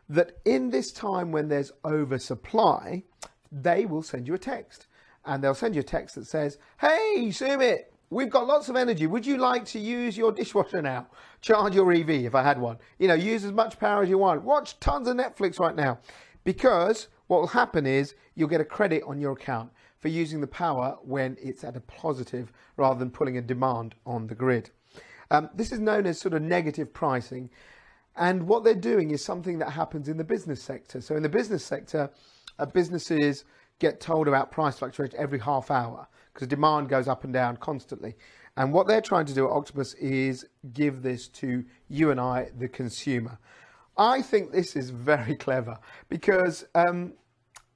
that 0.08 0.38
in 0.46 0.70
this 0.70 0.94
time 0.94 1.34
when 1.34 1.50
there's 1.50 1.74
oversupply, 1.84 3.04
they 3.52 3.86
will 3.86 4.02
send 4.02 4.30
you 4.30 4.34
a 4.34 4.38
text. 4.40 4.88
And 5.26 5.44
they'll 5.44 5.54
send 5.54 5.76
you 5.76 5.82
a 5.82 5.84
text 5.84 6.16
that 6.16 6.26
says, 6.26 6.58
Hey, 6.80 7.26
Sumit, 7.32 7.80
we've 8.10 8.30
got 8.30 8.48
lots 8.48 8.70
of 8.70 8.78
energy. 8.78 9.08
Would 9.08 9.26
you 9.26 9.36
like 9.36 9.66
to 9.66 9.80
use 9.80 10.18
your 10.18 10.32
dishwasher 10.32 10.82
now? 10.82 11.08
Charge 11.42 11.76
your 11.76 11.92
EV 11.92 12.12
if 12.12 12.34
I 12.34 12.44
had 12.44 12.62
one. 12.62 12.78
You 12.98 13.10
know, 13.10 13.16
use 13.16 13.44
as 13.44 13.52
much 13.52 13.78
power 13.78 14.04
as 14.04 14.10
you 14.10 14.18
want. 14.18 14.44
Watch 14.44 14.80
tons 14.80 15.10
of 15.10 15.18
Netflix 15.18 15.60
right 15.60 15.76
now. 15.76 16.00
Because 16.46 17.10
what 17.28 17.42
will 17.42 17.48
happen 17.48 17.86
is 17.86 18.16
you'll 18.36 18.48
get 18.48 18.62
a 18.62 18.72
credit 18.78 19.04
on 19.06 19.20
your 19.20 19.34
account 19.34 19.70
for 20.00 20.08
using 20.08 20.40
the 20.40 20.48
power 20.48 20.98
when 21.04 21.36
it's 21.42 21.66
at 21.66 21.76
a 21.76 21.82
positive 21.82 22.54
rather 22.78 22.98
than 22.98 23.12
pulling 23.12 23.38
a 23.38 23.42
demand 23.42 23.96
on 24.06 24.28
the 24.28 24.36
grid. 24.36 24.72
Um, 25.32 25.50
this 25.54 25.72
is 25.72 25.80
known 25.80 26.06
as 26.06 26.20
sort 26.20 26.34
of 26.34 26.42
negative 26.42 26.94
pricing. 26.94 27.50
And 28.16 28.48
what 28.48 28.64
they're 28.64 28.74
doing 28.74 29.12
is 29.12 29.24
something 29.24 29.60
that 29.60 29.72
happens 29.72 30.10
in 30.10 30.18
the 30.18 30.24
business 30.24 30.62
sector. 30.62 31.02
So 31.02 31.16
in 31.16 31.24
the 31.24 31.30
business 31.30 31.64
sector, 31.64 32.10
uh, 32.58 32.66
businesses 32.66 33.46
get 33.80 34.00
told 34.00 34.28
about 34.28 34.52
price 34.52 34.80
fluctuation 34.80 35.20
every 35.20 35.40
half 35.40 35.70
hour 35.70 36.08
because 36.34 36.48
demand 36.48 36.90
goes 36.90 37.08
up 37.08 37.24
and 37.24 37.34
down 37.34 37.58
constantly. 37.58 38.16
And 38.56 38.74
what 38.74 38.88
they're 38.88 39.02
trying 39.02 39.28
to 39.28 39.34
do 39.34 39.46
at 39.46 39.52
Octopus 39.52 39.94
is 39.96 40.46
give 40.74 41.04
this 41.04 41.28
to 41.30 41.64
you 41.90 42.10
and 42.10 42.20
I, 42.20 42.50
the 42.58 42.68
consumer. 42.68 43.38
I 43.98 44.22
think 44.22 44.52
this 44.52 44.76
is 44.76 44.90
very 44.90 45.36
clever 45.46 45.78
because 46.10 46.66
um, 46.74 47.14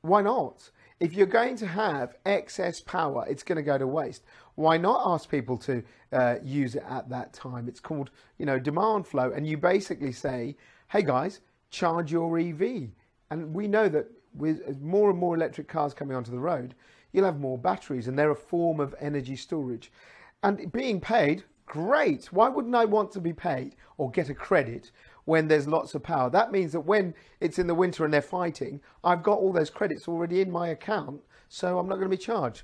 why 0.01 0.21
not? 0.21 0.71
If 0.99 1.13
you're 1.13 1.27
going 1.27 1.55
to 1.57 1.67
have 1.67 2.15
excess 2.25 2.79
power, 2.79 3.25
it's 3.27 3.43
going 3.43 3.57
to 3.57 3.63
go 3.63 3.77
to 3.77 3.87
waste. 3.87 4.23
Why 4.55 4.77
not 4.77 5.01
ask 5.05 5.29
people 5.29 5.57
to 5.59 5.83
uh, 6.11 6.35
use 6.43 6.75
it 6.75 6.83
at 6.89 7.09
that 7.09 7.33
time? 7.33 7.67
It's 7.67 7.79
called, 7.79 8.11
you 8.37 8.45
know, 8.45 8.59
demand 8.59 9.07
flow. 9.07 9.31
And 9.31 9.47
you 9.47 9.57
basically 9.57 10.11
say, 10.11 10.55
hey 10.89 11.03
guys, 11.03 11.39
charge 11.69 12.11
your 12.11 12.37
EV. 12.37 12.89
And 13.29 13.53
we 13.53 13.67
know 13.67 13.87
that 13.89 14.07
with 14.33 14.81
more 14.81 15.09
and 15.09 15.19
more 15.19 15.35
electric 15.35 15.67
cars 15.67 15.93
coming 15.93 16.15
onto 16.15 16.31
the 16.31 16.39
road, 16.39 16.75
you'll 17.11 17.25
have 17.25 17.39
more 17.39 17.57
batteries 17.57 18.07
and 18.07 18.17
they're 18.17 18.31
a 18.31 18.35
form 18.35 18.79
of 18.79 18.95
energy 18.99 19.35
storage. 19.35 19.91
And 20.43 20.71
being 20.71 20.99
paid, 20.99 21.43
great. 21.65 22.25
Why 22.25 22.49
wouldn't 22.49 22.75
I 22.75 22.85
want 22.85 23.11
to 23.13 23.21
be 23.21 23.33
paid 23.33 23.75
or 23.97 24.11
get 24.11 24.29
a 24.29 24.33
credit 24.33 24.91
when 25.25 25.47
there's 25.47 25.67
lots 25.67 25.95
of 25.95 26.03
power? 26.03 26.29
That 26.29 26.51
means 26.51 26.73
that 26.73 26.81
when 26.81 27.13
it's 27.39 27.59
in 27.59 27.67
the 27.67 27.75
winter 27.75 28.03
and 28.03 28.13
they're 28.13 28.21
fighting, 28.21 28.81
I've 29.03 29.23
got 29.23 29.37
all 29.37 29.53
those 29.53 29.69
credits 29.69 30.07
already 30.07 30.41
in 30.41 30.51
my 30.51 30.69
account, 30.69 31.21
so 31.47 31.79
I'm 31.79 31.87
not 31.87 31.95
going 31.95 32.09
to 32.09 32.17
be 32.17 32.21
charged 32.21 32.63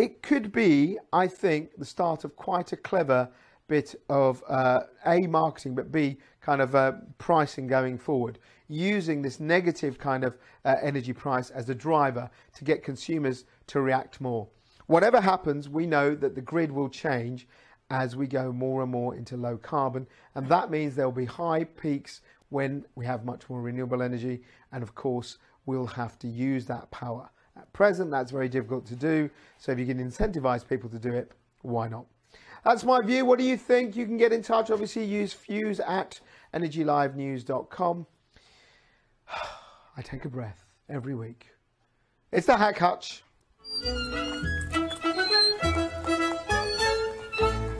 it 0.00 0.22
could 0.22 0.50
be, 0.50 0.96
I 1.12 1.26
think, 1.26 1.76
the 1.76 1.84
start 1.84 2.24
of 2.24 2.34
quite 2.34 2.72
a 2.72 2.76
clever 2.76 3.28
bit 3.68 3.94
of 4.08 4.42
uh, 4.48 4.84
A, 5.04 5.26
marketing, 5.26 5.74
but 5.74 5.92
B, 5.92 6.16
kind 6.40 6.62
of 6.62 6.74
uh, 6.74 6.92
pricing 7.18 7.66
going 7.66 7.98
forward, 7.98 8.38
using 8.68 9.20
this 9.20 9.40
negative 9.40 9.98
kind 9.98 10.24
of 10.24 10.38
uh, 10.64 10.76
energy 10.80 11.12
price 11.12 11.50
as 11.50 11.68
a 11.68 11.74
driver 11.74 12.30
to 12.54 12.64
get 12.64 12.82
consumers 12.82 13.44
to 13.66 13.82
react 13.82 14.22
more. 14.22 14.48
Whatever 14.86 15.20
happens, 15.20 15.68
we 15.68 15.86
know 15.86 16.14
that 16.14 16.34
the 16.34 16.40
grid 16.40 16.72
will 16.72 16.88
change 16.88 17.46
as 17.90 18.16
we 18.16 18.26
go 18.26 18.52
more 18.52 18.82
and 18.82 18.90
more 18.90 19.14
into 19.14 19.36
low 19.36 19.58
carbon, 19.58 20.06
and 20.34 20.48
that 20.48 20.70
means 20.70 20.94
there 20.94 21.04
will 21.04 21.12
be 21.12 21.26
high 21.26 21.64
peaks 21.64 22.22
when 22.48 22.86
we 22.94 23.04
have 23.04 23.26
much 23.26 23.50
more 23.50 23.60
renewable 23.60 24.00
energy. 24.00 24.40
And 24.72 24.82
of 24.82 24.94
course, 24.94 25.36
we'll 25.66 25.86
have 25.86 26.18
to 26.20 26.26
use 26.26 26.64
that 26.66 26.90
power. 26.90 27.28
At 27.56 27.72
present, 27.72 28.10
that's 28.10 28.30
very 28.30 28.48
difficult 28.48 28.86
to 28.86 28.96
do. 28.96 29.30
So 29.58 29.72
if 29.72 29.78
you 29.78 29.86
can 29.86 29.98
incentivize 29.98 30.66
people 30.66 30.88
to 30.90 30.98
do 30.98 31.12
it, 31.12 31.32
why 31.62 31.88
not? 31.88 32.06
That's 32.64 32.84
my 32.84 33.00
view. 33.02 33.24
What 33.24 33.38
do 33.38 33.44
you 33.44 33.56
think? 33.56 33.96
You 33.96 34.04
can 34.04 34.16
get 34.16 34.32
in 34.32 34.42
touch. 34.42 34.70
Obviously, 34.70 35.04
use 35.04 35.32
fuse 35.32 35.80
at 35.80 36.20
energylivenews.com. 36.54 38.06
I 39.96 40.02
take 40.02 40.24
a 40.24 40.28
breath 40.28 40.64
every 40.88 41.14
week. 41.14 41.46
It's 42.32 42.46
the 42.46 42.56
Hack 42.56 42.78
Hutch. 42.78 43.24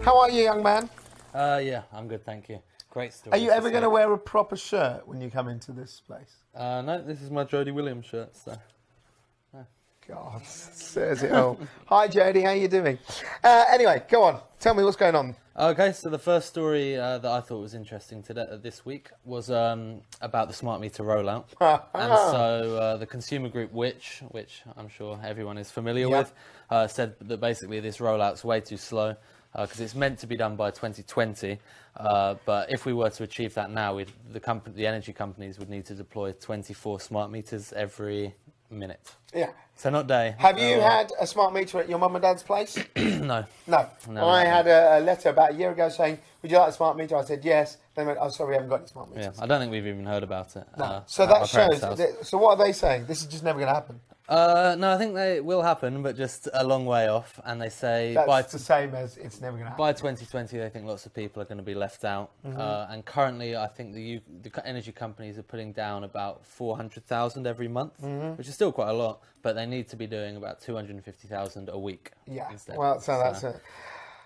How 0.02 0.18
are 0.18 0.30
you, 0.30 0.42
young 0.42 0.62
man? 0.62 0.88
Uh, 1.32 1.60
yeah, 1.62 1.82
I'm 1.92 2.08
good, 2.08 2.24
thank 2.24 2.48
you. 2.48 2.60
Great 2.90 3.12
story. 3.12 3.32
Are 3.32 3.38
you 3.38 3.50
ever 3.50 3.70
going 3.70 3.84
to 3.84 3.90
wear 3.90 4.12
a 4.12 4.18
proper 4.18 4.56
shirt 4.56 5.06
when 5.06 5.20
you 5.20 5.30
come 5.30 5.46
into 5.46 5.70
this 5.72 6.00
place? 6.04 6.42
Uh, 6.54 6.82
no, 6.82 7.00
this 7.00 7.22
is 7.22 7.30
my 7.30 7.44
Jodie 7.44 7.72
Williams 7.72 8.06
shirt. 8.06 8.34
So. 8.34 8.56
God, 10.08 10.44
says 10.44 11.22
it 11.22 11.32
all. 11.32 11.58
Hi, 11.86 12.08
Jody. 12.08 12.42
How 12.42 12.50
you 12.50 12.68
doing? 12.68 12.98
Uh, 13.44 13.64
anyway, 13.70 14.02
go 14.08 14.24
on. 14.24 14.40
Tell 14.58 14.74
me 14.74 14.82
what's 14.82 14.96
going 14.96 15.14
on. 15.14 15.36
Okay, 15.56 15.92
so 15.92 16.08
the 16.08 16.18
first 16.18 16.48
story 16.48 16.96
uh, 16.96 17.18
that 17.18 17.30
I 17.30 17.40
thought 17.40 17.60
was 17.60 17.74
interesting 17.74 18.22
today 18.22 18.46
uh, 18.50 18.56
this 18.56 18.84
week 18.86 19.10
was 19.24 19.50
um, 19.50 20.00
about 20.20 20.48
the 20.48 20.54
smart 20.54 20.80
meter 20.80 21.02
rollout, 21.02 21.44
and 21.60 22.12
so 22.12 22.76
uh, 22.76 22.96
the 22.96 23.06
consumer 23.06 23.48
group 23.48 23.72
Which, 23.72 24.22
which 24.30 24.62
I'm 24.76 24.88
sure 24.88 25.20
everyone 25.22 25.58
is 25.58 25.70
familiar 25.70 26.08
with, 26.08 26.32
uh, 26.70 26.86
said 26.88 27.14
that 27.20 27.40
basically 27.40 27.80
this 27.80 27.98
rollout's 27.98 28.42
way 28.42 28.60
too 28.60 28.78
slow 28.78 29.14
because 29.52 29.80
it's 29.80 29.94
meant 29.94 30.18
to 30.20 30.26
be 30.26 30.36
done 30.36 30.56
by 30.56 30.70
2020. 30.70 31.58
Uh, 31.96 32.36
but 32.46 32.70
if 32.70 32.86
we 32.86 32.92
were 32.92 33.10
to 33.10 33.24
achieve 33.24 33.52
that 33.54 33.70
now, 33.70 33.96
we'd, 33.96 34.12
the 34.32 34.40
company, 34.40 34.74
the 34.76 34.86
energy 34.86 35.12
companies 35.12 35.58
would 35.58 35.68
need 35.68 35.84
to 35.84 35.94
deploy 35.94 36.32
24 36.32 37.00
smart 37.00 37.30
meters 37.30 37.72
every 37.72 38.32
minute. 38.70 39.14
Yeah. 39.34 39.50
So 39.80 39.88
not 39.88 40.06
day. 40.06 40.34
Have 40.36 40.58
you 40.58 40.76
Uh, 40.76 40.82
had 40.90 41.10
a 41.18 41.26
smart 41.26 41.54
meter 41.54 41.80
at 41.80 41.88
your 41.88 41.98
mum 41.98 42.14
and 42.14 42.20
dad's 42.22 42.42
place? 42.42 42.76
no. 42.96 43.46
No. 43.66 43.86
No, 44.10 44.28
I 44.28 44.44
had 44.44 44.66
a, 44.66 44.98
a 44.98 45.00
letter 45.00 45.30
about 45.30 45.52
a 45.52 45.54
year 45.54 45.70
ago 45.70 45.88
saying, 45.88 46.18
"Would 46.42 46.50
you 46.52 46.58
like 46.58 46.68
a 46.68 46.72
smart 46.72 46.98
meter?" 46.98 47.16
I 47.16 47.24
said 47.24 47.42
yes. 47.42 47.78
They 47.94 48.04
went, 48.04 48.18
"Oh, 48.20 48.28
sorry, 48.28 48.50
we 48.50 48.54
haven't 48.56 48.68
got 48.68 48.80
any 48.80 48.88
smart 48.88 49.08
meters." 49.08 49.34
Yeah, 49.38 49.42
I 49.42 49.46
don't 49.46 49.58
think 49.58 49.72
we've 49.72 49.86
even 49.86 50.04
heard 50.04 50.22
about 50.22 50.54
it. 50.54 50.64
No. 50.76 50.84
uh, 50.84 51.02
so 51.06 51.26
that 51.26 51.48
shows. 51.48 51.80
That, 51.80 52.26
so 52.26 52.36
what 52.36 52.58
are 52.60 52.64
they 52.66 52.72
saying? 52.72 53.06
This 53.06 53.22
is 53.22 53.26
just 53.28 53.42
never 53.42 53.58
going 53.58 53.68
to 53.68 53.74
happen. 53.74 54.00
Uh, 54.30 54.76
no, 54.78 54.92
I 54.92 54.96
think 54.96 55.14
they 55.14 55.40
will 55.40 55.60
happen, 55.62 56.02
but 56.04 56.16
just 56.16 56.48
a 56.54 56.62
long 56.64 56.86
way 56.86 57.08
off. 57.08 57.40
And 57.44 57.60
they 57.60 57.68
say 57.68 58.14
That's 58.14 58.26
by 58.28 58.42
the 58.42 58.58
same 58.60 58.94
as 58.94 59.16
it's 59.16 59.40
never 59.40 59.56
going 59.56 59.64
to 59.64 59.70
happen. 59.70 59.82
by 59.82 59.92
2020, 59.92 60.56
they 60.56 60.68
think 60.70 60.86
lots 60.86 61.04
of 61.04 61.12
people 61.12 61.42
are 61.42 61.46
going 61.46 61.58
to 61.58 61.64
be 61.64 61.74
left 61.74 62.04
out. 62.04 62.30
Mm-hmm. 62.46 62.60
Uh, 62.60 62.86
and 62.90 63.04
currently, 63.04 63.56
I 63.56 63.66
think 63.66 63.92
the 63.92 64.00
U- 64.02 64.20
the 64.42 64.66
energy 64.66 64.92
companies 64.92 65.36
are 65.36 65.42
putting 65.42 65.72
down 65.72 66.04
about 66.04 66.46
400,000 66.46 67.46
every 67.46 67.66
month, 67.68 68.00
Mm-hmm. 68.00 68.36
which 68.36 68.46
is 68.48 68.54
still 68.54 68.70
quite 68.70 68.90
a 68.90 68.92
lot. 68.92 69.20
But 69.42 69.54
they 69.56 69.66
need 69.66 69.88
to 69.88 69.96
be 69.96 70.06
doing 70.06 70.36
about 70.36 70.60
250,000 70.60 71.68
a 71.68 71.78
week. 71.78 72.12
yeah. 72.26 72.48
Instead. 72.52 72.76
Well, 72.76 73.00
so 73.00 73.18
that's 73.18 73.42
it. 73.42 73.60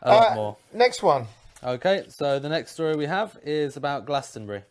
a 0.02 0.11
lot 0.11 0.32
Uh, 0.32 0.34
more. 0.34 0.56
Next 0.75 1.02
one. 1.02 1.26
Okay, 1.62 2.04
so 2.08 2.38
the 2.38 2.50
next 2.50 2.73
story 2.73 2.94
we 2.94 3.06
have 3.06 3.38
is 3.42 3.78
about 3.78 4.04
Glastonbury. 4.04 4.64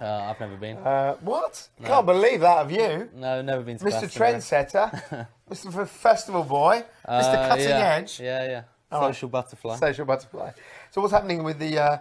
Uh, 0.00 0.30
I've 0.30 0.40
never 0.40 0.56
been. 0.56 0.78
Uh, 0.78 1.14
what? 1.20 1.68
Can't 1.84 2.06
believe 2.06 2.40
that 2.40 2.58
of 2.58 2.70
you, 2.72 3.10
no, 3.14 3.42
never 3.42 3.62
been 3.62 3.76
to 3.78 3.84
Mr. 3.84 4.04
Trendsetter, 4.04 5.26
Mr. 5.50 5.86
Festival 5.86 6.42
Boy, 6.42 6.84
Mr. 7.06 7.34
Uh, 7.34 7.48
Cutting 7.48 7.68
yeah. 7.68 7.94
Edge, 7.96 8.20
Yeah, 8.20 8.44
yeah. 8.48 8.62
All 8.90 9.02
right. 9.02 9.08
Social 9.08 9.28
butterfly. 9.28 9.76
Social 9.76 10.04
Butterfly. 10.04 10.50
So 10.90 11.00
what's 11.00 11.12
happening 11.12 11.44
with 11.44 11.58
the 11.58 11.78
uh, 11.78 11.98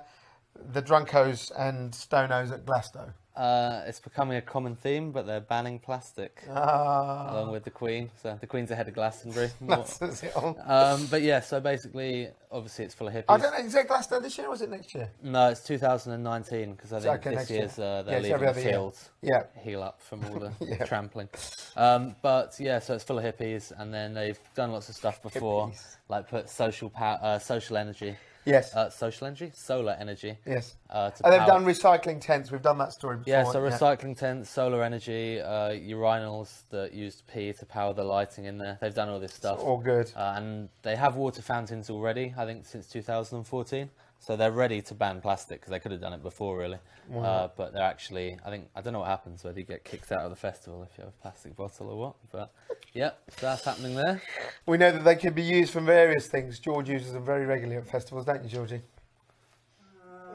the 0.71 0.81
drunkos 0.81 1.51
and 1.57 1.91
stonos 1.91 2.51
at 2.51 2.65
Glasto? 2.65 3.13
Uh, 3.39 3.83
it's 3.87 4.01
becoming 4.01 4.35
a 4.37 4.41
common 4.41 4.75
theme, 4.75 5.11
but 5.11 5.25
they're 5.25 5.39
banning 5.39 5.79
plastic 5.79 6.43
Ah, 6.49 7.31
along 7.31 7.51
with 7.53 7.63
the 7.63 7.69
Queen. 7.71 8.09
So 8.21 8.37
the 8.41 8.47
Queen's 8.47 8.69
ahead 8.69 8.89
of 8.89 8.93
Glastonbury. 8.95 9.49
More- 9.61 9.77
that 9.77 9.87
says 9.87 10.23
it 10.23 10.35
all. 10.35 10.59
um, 10.65 11.05
but 11.09 11.21
yeah, 11.21 11.39
so 11.39 11.61
basically, 11.61 12.27
obviously, 12.51 12.83
it's 12.83 12.93
full 12.93 13.07
of 13.07 13.13
hippies. 13.13 13.25
I 13.29 13.37
don't 13.37 13.53
know. 13.53 13.65
Is 13.65 13.73
it 13.75 13.87
Glasto 13.87 14.21
this 14.21 14.37
year 14.37 14.47
or 14.47 14.49
was 14.51 14.61
it 14.61 14.69
next 14.69 14.93
year? 14.93 15.09
No, 15.23 15.49
it's 15.49 15.61
2019 15.63 16.73
because 16.73 16.91
I 16.91 16.99
think 16.99 17.23
this 17.23 17.33
next 17.35 17.49
year. 17.49 17.59
year's 17.59 17.79
uh, 17.79 18.03
they're 18.05 18.17
it's 18.17 18.27
leaving 18.27 18.41
the 18.45 18.53
fields. 18.53 19.09
Yeah. 19.21 19.43
Heal 19.61 19.83
up 19.83 20.01
from 20.01 20.25
all 20.25 20.39
the 20.39 20.51
Yeah. 20.65 20.83
trampling. 20.83 21.29
Um, 21.77 22.15
but 22.21 22.55
yeah, 22.59 22.79
so 22.79 22.93
it's 22.93 23.05
full 23.05 23.19
of 23.19 23.23
hippies, 23.23 23.71
and 23.77 23.93
then 23.93 24.13
they've 24.13 24.39
done 24.53 24.71
lots 24.73 24.89
of 24.89 24.95
stuff 24.95 25.21
before, 25.21 25.69
Hippies. 25.69 25.95
like 26.09 26.27
put 26.29 26.49
social 26.49 26.89
power, 26.89 27.17
uh, 27.21 27.39
social 27.39 27.77
energy, 27.77 28.15
Yes. 28.45 28.73
uh, 28.75 28.89
social 28.89 29.27
energy, 29.27 29.51
solar 29.53 29.95
energy. 29.99 30.37
yes. 30.45 30.75
Uh, 30.89 31.11
And 31.23 31.33
they've 31.33 31.39
power- 31.39 31.47
done 31.47 31.65
recycling 31.65 32.21
tents. 32.21 32.51
We've 32.51 32.61
done 32.61 32.77
that 32.79 32.93
story 32.93 33.17
before. 33.17 33.31
Yeah, 33.31 33.43
so 33.43 33.61
recycling 33.61 34.17
tents, 34.17 34.49
solar 34.49 34.81
energy, 34.83 35.39
uh, 35.41 35.69
urinals 35.71 36.63
that 36.69 36.93
used 36.93 37.27
P 37.27 37.53
to 37.53 37.65
power 37.65 37.93
the 37.93 38.03
lighting 38.03 38.45
in 38.45 38.57
there. 38.57 38.77
They've 38.81 38.93
done 38.93 39.09
all 39.09 39.19
this 39.19 39.33
stuff. 39.33 39.59
All 39.59 39.77
good. 39.77 40.11
Uh, 40.15 40.33
and 40.37 40.69
they 40.81 40.95
have 40.95 41.15
water 41.15 41.41
fountains 41.41 41.89
already, 41.89 42.33
I 42.37 42.45
think, 42.45 42.65
since 42.65 42.87
2014. 42.87 43.89
So 44.19 44.35
they're 44.35 44.51
ready 44.51 44.81
to 44.81 44.93
ban 44.93 45.21
plastic 45.21 45.61
because 45.61 45.71
they 45.71 45.79
could 45.79 45.91
have 45.91 46.01
done 46.01 46.13
it 46.13 46.21
before, 46.21 46.57
really. 46.57 46.77
Uh, 47.15 47.47
but 47.55 47.73
they're 47.73 47.81
actually, 47.81 48.37
I 48.45 48.49
think, 48.49 48.67
I 48.75 48.81
don't 48.81 48.93
know 48.93 48.99
what 48.99 49.07
happens 49.07 49.43
whether 49.43 49.57
you 49.57 49.65
get 49.65 49.83
kicked 49.83 50.11
out 50.11 50.21
of 50.21 50.29
the 50.29 50.35
festival 50.35 50.83
if 50.83 50.97
you 50.97 51.05
have 51.05 51.13
a 51.13 51.21
plastic 51.21 51.55
bottle 51.55 51.89
or 51.89 51.97
what. 51.97 52.15
But 52.31 52.51
yeah, 52.93 53.11
so 53.37 53.47
that's 53.47 53.63
happening 53.63 53.95
there. 53.95 54.21
We 54.65 54.77
know 54.77 54.91
that 54.91 55.03
they 55.03 55.15
could 55.15 55.35
be 55.35 55.41
used 55.41 55.71
for 55.71 55.79
various 55.79 56.27
things. 56.27 56.59
George 56.59 56.89
uses 56.89 57.13
them 57.13 57.25
very 57.25 57.45
regularly 57.45 57.77
at 57.77 57.87
festivals, 57.89 58.25
don't 58.25 58.43
you, 58.43 58.49
Georgie? 58.49 58.81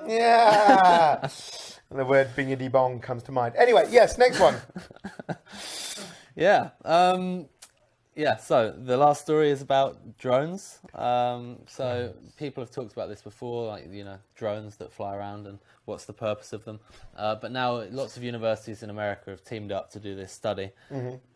Yeah. 0.08 1.20
and 1.90 1.98
the 1.98 2.04
word 2.04 2.30
bingity 2.34 2.72
bong 2.72 3.00
comes 3.00 3.22
to 3.24 3.32
mind. 3.32 3.54
Anyway, 3.56 3.86
yes, 3.90 4.18
next 4.18 4.40
one. 4.40 4.56
Yeah. 6.36 6.70
Um, 6.84 7.46
yeah, 8.16 8.36
so 8.36 8.70
the 8.76 8.96
last 8.96 9.22
story 9.22 9.50
is 9.50 9.62
about 9.62 10.18
drones. 10.18 10.78
Um, 10.94 11.58
so 11.66 12.14
people 12.36 12.62
have 12.62 12.70
talked 12.70 12.92
about 12.92 13.08
this 13.08 13.22
before, 13.22 13.66
like, 13.66 13.92
you 13.92 14.04
know, 14.04 14.18
drones 14.36 14.76
that 14.76 14.92
fly 14.92 15.16
around 15.16 15.46
and 15.46 15.58
what's 15.84 16.04
the 16.04 16.12
purpose 16.12 16.52
of 16.52 16.64
them. 16.64 16.80
Uh, 17.16 17.34
but 17.34 17.52
now 17.52 17.82
lots 17.90 18.16
of 18.16 18.22
universities 18.22 18.82
in 18.82 18.90
America 18.90 19.30
have 19.30 19.44
teamed 19.44 19.72
up 19.72 19.90
to 19.90 20.00
do 20.00 20.14
this 20.14 20.32
study. 20.32 20.70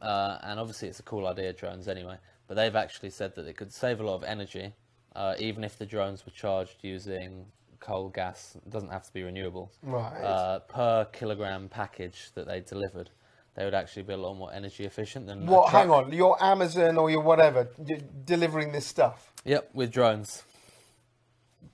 Uh, 0.00 0.38
and 0.42 0.60
obviously 0.60 0.88
it's 0.88 1.00
a 1.00 1.04
cool 1.04 1.26
idea, 1.26 1.52
drones 1.52 1.88
anyway. 1.88 2.16
But 2.46 2.54
they've 2.54 2.76
actually 2.76 3.10
said 3.10 3.34
that 3.34 3.46
it 3.46 3.56
could 3.56 3.72
save 3.72 4.00
a 4.00 4.04
lot 4.04 4.14
of 4.14 4.24
energy, 4.24 4.72
uh, 5.14 5.34
even 5.38 5.64
if 5.64 5.76
the 5.78 5.84
drones 5.86 6.24
were 6.24 6.32
charged 6.32 6.76
using 6.82 7.44
coal, 7.80 8.08
gas. 8.08 8.56
It 8.56 8.70
doesn't 8.70 8.90
have 8.90 9.04
to 9.04 9.12
be 9.12 9.20
renewables. 9.22 9.70
Right. 9.82 10.22
Uh, 10.22 10.60
per 10.60 11.04
kilogram 11.12 11.68
package 11.68 12.30
that 12.34 12.46
they 12.46 12.60
delivered, 12.60 13.10
they 13.58 13.64
would 13.64 13.74
actually 13.74 14.04
be 14.04 14.12
a 14.12 14.16
lot 14.16 14.34
more 14.34 14.52
energy 14.52 14.84
efficient 14.84 15.26
than. 15.26 15.44
What? 15.44 15.70
Hang 15.70 15.90
on. 15.90 16.12
Your 16.12 16.40
Amazon 16.40 16.96
or 16.96 17.10
your 17.10 17.22
whatever 17.22 17.68
d- 17.84 17.98
delivering 18.24 18.70
this 18.70 18.86
stuff. 18.86 19.32
Yep, 19.44 19.70
with 19.74 19.90
drones. 19.90 20.44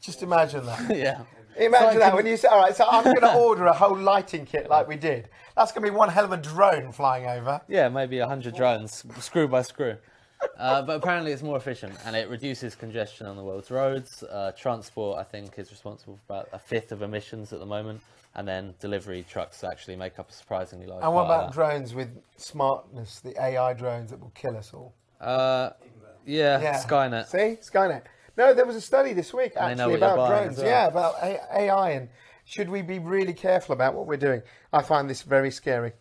Just 0.01 0.23
imagine 0.23 0.65
that. 0.65 0.97
yeah. 0.97 1.25
Imagine 1.59 2.01
that 2.01 2.15
when 2.15 2.25
you 2.25 2.39
say, 2.39 2.49
all 2.49 2.59
right, 2.59 2.75
so 2.75 2.87
I'm 2.91 3.05
going 3.05 3.17
to 3.21 3.35
order 3.35 3.67
a 3.67 3.75
whole 3.75 3.99
lighting 3.99 4.47
kit 4.47 4.71
like 4.71 4.89
we 4.89 4.97
did. 4.97 5.29
That's 5.57 5.73
going 5.73 5.85
to 5.85 5.93
be 5.93 5.95
one 5.95 6.09
hell 6.09 6.25
of 6.25 6.33
a 6.33 6.39
drone 6.39 6.91
flying 6.91 7.27
over. 7.27 7.61
Yeah, 7.69 7.91
maybe 7.91 8.19
100 8.19 8.57
drones, 8.57 9.05
screw 9.21 9.47
by 9.47 9.61
screw. 9.61 9.99
Uh, 10.59 10.83
but 10.83 10.97
apparently 10.97 11.33
it's 11.33 11.43
more 11.43 11.57
efficient 11.57 11.95
and 12.07 12.15
it 12.15 12.29
reduces 12.29 12.75
congestion 12.75 13.27
on 13.27 13.37
the 13.37 13.43
world's 13.43 13.71
roads. 13.71 14.23
Uh, 14.23 14.53
transport, 14.57 15.19
I 15.19 15.25
think, 15.25 15.59
is 15.59 15.71
responsible 15.71 16.17
for 16.17 16.33
about 16.33 16.49
a 16.53 16.59
fifth 16.59 16.93
of 16.93 17.03
emissions 17.03 17.53
at 17.53 17.59
the 17.61 17.67
moment. 17.67 18.01
And 18.37 18.49
then 18.49 18.75
delivery 18.81 19.25
trucks 19.29 19.63
actually 19.63 19.97
make 19.97 20.19
up 20.19 20.29
a 20.31 20.33
surprisingly 20.33 20.87
large 20.87 21.05
And 21.05 21.15
what 21.15 21.25
about 21.25 21.53
drones 21.53 21.95
with 21.95 22.09
smartness, 22.37 23.21
the 23.21 23.41
AI 23.41 23.75
drones 23.75 24.11
that 24.11 24.21
will 24.21 24.33
kill 24.35 24.57
us 24.57 24.73
all? 24.75 24.95
Uh, 25.21 25.71
yeah, 26.27 26.83
Skynet. 26.85 27.27
See, 27.27 27.59
Skynet. 27.63 28.03
No, 28.37 28.53
there 28.53 28.67
was 28.67 28.75
a 28.77 28.81
study 28.81 29.13
this 29.13 29.33
week 29.33 29.53
And 29.57 29.71
they 29.71 29.75
know 29.77 29.91
actually 29.93 29.97
about 29.99 30.29
drones. 30.29 30.59
well. 30.59 30.67
Yeah, 30.67 30.87
about 30.89 31.15
AI 31.23 31.91
and 31.91 32.09
should 32.45 32.69
we 32.69 32.83
be 32.83 32.99
really 32.99 33.33
careful 33.33 33.73
about 33.73 33.95
what 33.95 34.07
we're 34.07 34.17
doing? 34.17 34.43
I 34.73 34.83
find 34.83 35.09
this 35.09 35.23
very 35.23 35.51
scary. 35.51 35.93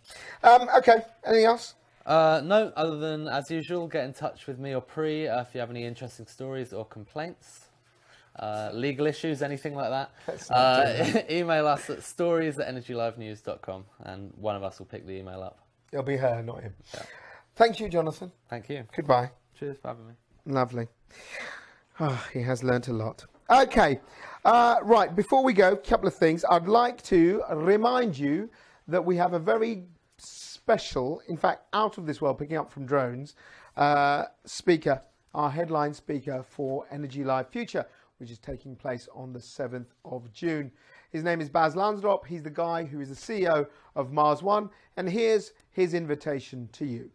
Um, 0.43 0.67
okay, 0.77 1.03
anything 1.25 1.45
else? 1.45 1.75
Uh, 2.05 2.41
no, 2.43 2.71
other 2.75 2.97
than 2.97 3.27
as 3.27 3.49
usual, 3.49 3.87
get 3.87 4.03
in 4.03 4.13
touch 4.13 4.45
with 4.47 4.59
me 4.59 4.75
or 4.75 4.81
Pri 4.81 5.27
uh, 5.27 5.41
if 5.41 5.53
you 5.53 5.59
have 5.59 5.69
any 5.69 5.85
interesting 5.85 6.25
stories 6.25 6.73
or 6.73 6.85
complaints, 6.85 7.67
uh, 8.39 8.71
legal 8.73 9.07
issues, 9.07 9.41
anything 9.41 9.75
like 9.75 9.89
that. 9.89 10.11
Uh, 10.49 11.21
email 11.29 11.67
us 11.67 11.89
at 11.89 12.03
stories 12.03 12.59
at 12.59 12.73
energylivenews.com 12.73 13.85
and 14.01 14.33
one 14.37 14.55
of 14.55 14.63
us 14.63 14.79
will 14.79 14.85
pick 14.85 15.05
the 15.05 15.13
email 15.13 15.41
up. 15.41 15.59
It'll 15.91 16.03
be 16.03 16.17
her, 16.17 16.41
not 16.43 16.61
him. 16.61 16.73
Thank 17.55 17.79
you, 17.79 17.87
Jonathan. 17.87 18.31
Thank 18.49 18.69
you. 18.69 18.85
Goodbye. 18.95 19.29
Cheers 19.57 19.77
for 19.81 19.89
having 19.89 20.07
me. 20.07 20.13
Lovely. 20.45 20.87
Ah, 21.99 22.27
he 22.33 22.41
has 22.41 22.63
learnt 22.63 22.87
a 22.87 22.93
lot. 22.93 23.23
Okay, 23.49 23.99
uh, 24.45 24.77
right, 24.81 25.15
before 25.15 25.43
we 25.43 25.53
go, 25.53 25.73
a 25.73 25.77
couple 25.77 26.07
of 26.07 26.15
things. 26.15 26.43
I'd 26.49 26.67
like 26.67 27.01
to 27.03 27.43
remind 27.51 28.17
you 28.17 28.49
that 28.87 29.03
we 29.03 29.15
have 29.17 29.33
a 29.33 29.39
very 29.39 29.83
special, 30.63 31.21
in 31.27 31.35
fact, 31.35 31.65
out 31.73 31.97
of 31.97 32.05
this 32.05 32.21
world, 32.21 32.37
picking 32.37 32.55
up 32.55 32.71
from 32.71 32.85
drones, 32.85 33.35
uh, 33.75 34.23
speaker, 34.45 35.01
our 35.33 35.49
headline 35.49 35.93
speaker 35.93 36.41
for 36.41 36.85
Energy 36.89 37.25
Live 37.25 37.49
Future, 37.49 37.85
which 38.17 38.31
is 38.31 38.37
taking 38.37 38.73
place 38.73 39.09
on 39.13 39.33
the 39.33 39.39
7th 39.39 39.87
of 40.05 40.31
June. 40.31 40.71
His 41.09 41.21
name 41.21 41.41
is 41.41 41.49
Bas 41.49 41.75
Lansdorp. 41.75 42.25
He's 42.25 42.43
the 42.43 42.49
guy 42.49 42.85
who 42.85 43.01
is 43.01 43.09
the 43.09 43.15
CEO 43.15 43.67
of 43.97 44.13
Mars 44.13 44.41
One. 44.41 44.69
And 44.95 45.09
here's 45.09 45.51
his 45.71 45.93
invitation 45.93 46.69
to 46.71 46.85
you. 46.85 47.11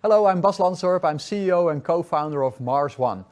Hello, 0.00 0.24
I'm 0.24 0.40
Bas 0.40 0.56
Lansdorp. 0.56 1.04
I'm 1.04 1.18
CEO 1.18 1.70
and 1.70 1.84
co-founder 1.84 2.42
of 2.42 2.62
Mars 2.62 2.96
One. 2.96 3.26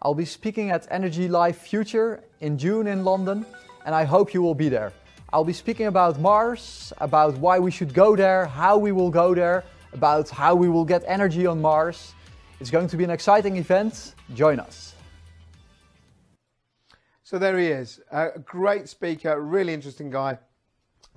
I'll 0.00 0.14
be 0.14 0.24
speaking 0.24 0.70
at 0.70 0.86
Energy 0.92 1.26
Live 1.26 1.56
Future 1.56 2.22
in 2.40 2.56
June 2.56 2.86
in 2.86 3.04
London, 3.04 3.44
and 3.84 3.96
I 3.96 4.04
hope 4.04 4.32
you 4.32 4.40
will 4.40 4.54
be 4.54 4.68
there. 4.68 4.92
I'll 5.32 5.44
be 5.44 5.52
speaking 5.52 5.86
about 5.86 6.20
Mars, 6.20 6.92
about 6.98 7.36
why 7.38 7.58
we 7.58 7.72
should 7.72 7.92
go 7.92 8.14
there, 8.14 8.46
how 8.46 8.78
we 8.78 8.92
will 8.92 9.10
go 9.10 9.34
there, 9.34 9.64
about 9.92 10.28
how 10.28 10.54
we 10.54 10.68
will 10.68 10.84
get 10.84 11.02
energy 11.04 11.46
on 11.46 11.60
Mars. 11.60 12.14
It's 12.60 12.70
going 12.70 12.86
to 12.86 12.96
be 12.96 13.02
an 13.02 13.10
exciting 13.10 13.56
event. 13.56 14.14
Join 14.34 14.60
us. 14.60 14.94
So 17.24 17.36
there 17.40 17.58
he 17.58 17.66
is, 17.66 18.00
a 18.12 18.38
great 18.38 18.88
speaker, 18.88 19.40
really 19.40 19.74
interesting 19.74 20.10
guy. 20.10 20.38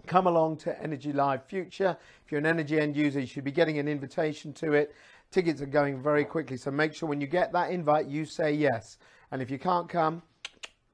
Come 0.07 0.25
along 0.25 0.57
to 0.57 0.81
Energy 0.81 1.13
Live 1.13 1.45
Future. 1.45 1.95
If 2.25 2.31
you're 2.31 2.39
an 2.39 2.47
energy 2.47 2.79
end 2.79 2.97
user, 2.97 3.19
you 3.19 3.27
should 3.27 3.43
be 3.43 3.51
getting 3.51 3.77
an 3.77 3.88
invitation 3.88 4.53
to 4.53 4.73
it. 4.73 4.95
Tickets 5.31 5.61
are 5.61 5.65
going 5.65 6.01
very 6.01 6.25
quickly, 6.25 6.57
so 6.57 6.71
make 6.71 6.93
sure 6.93 7.07
when 7.07 7.21
you 7.21 7.27
get 7.27 7.53
that 7.53 7.71
invite, 7.71 8.07
you 8.07 8.25
say 8.25 8.51
yes. 8.51 8.97
And 9.31 9.41
if 9.41 9.50
you 9.50 9.57
can't 9.57 9.88
come, 9.88 10.21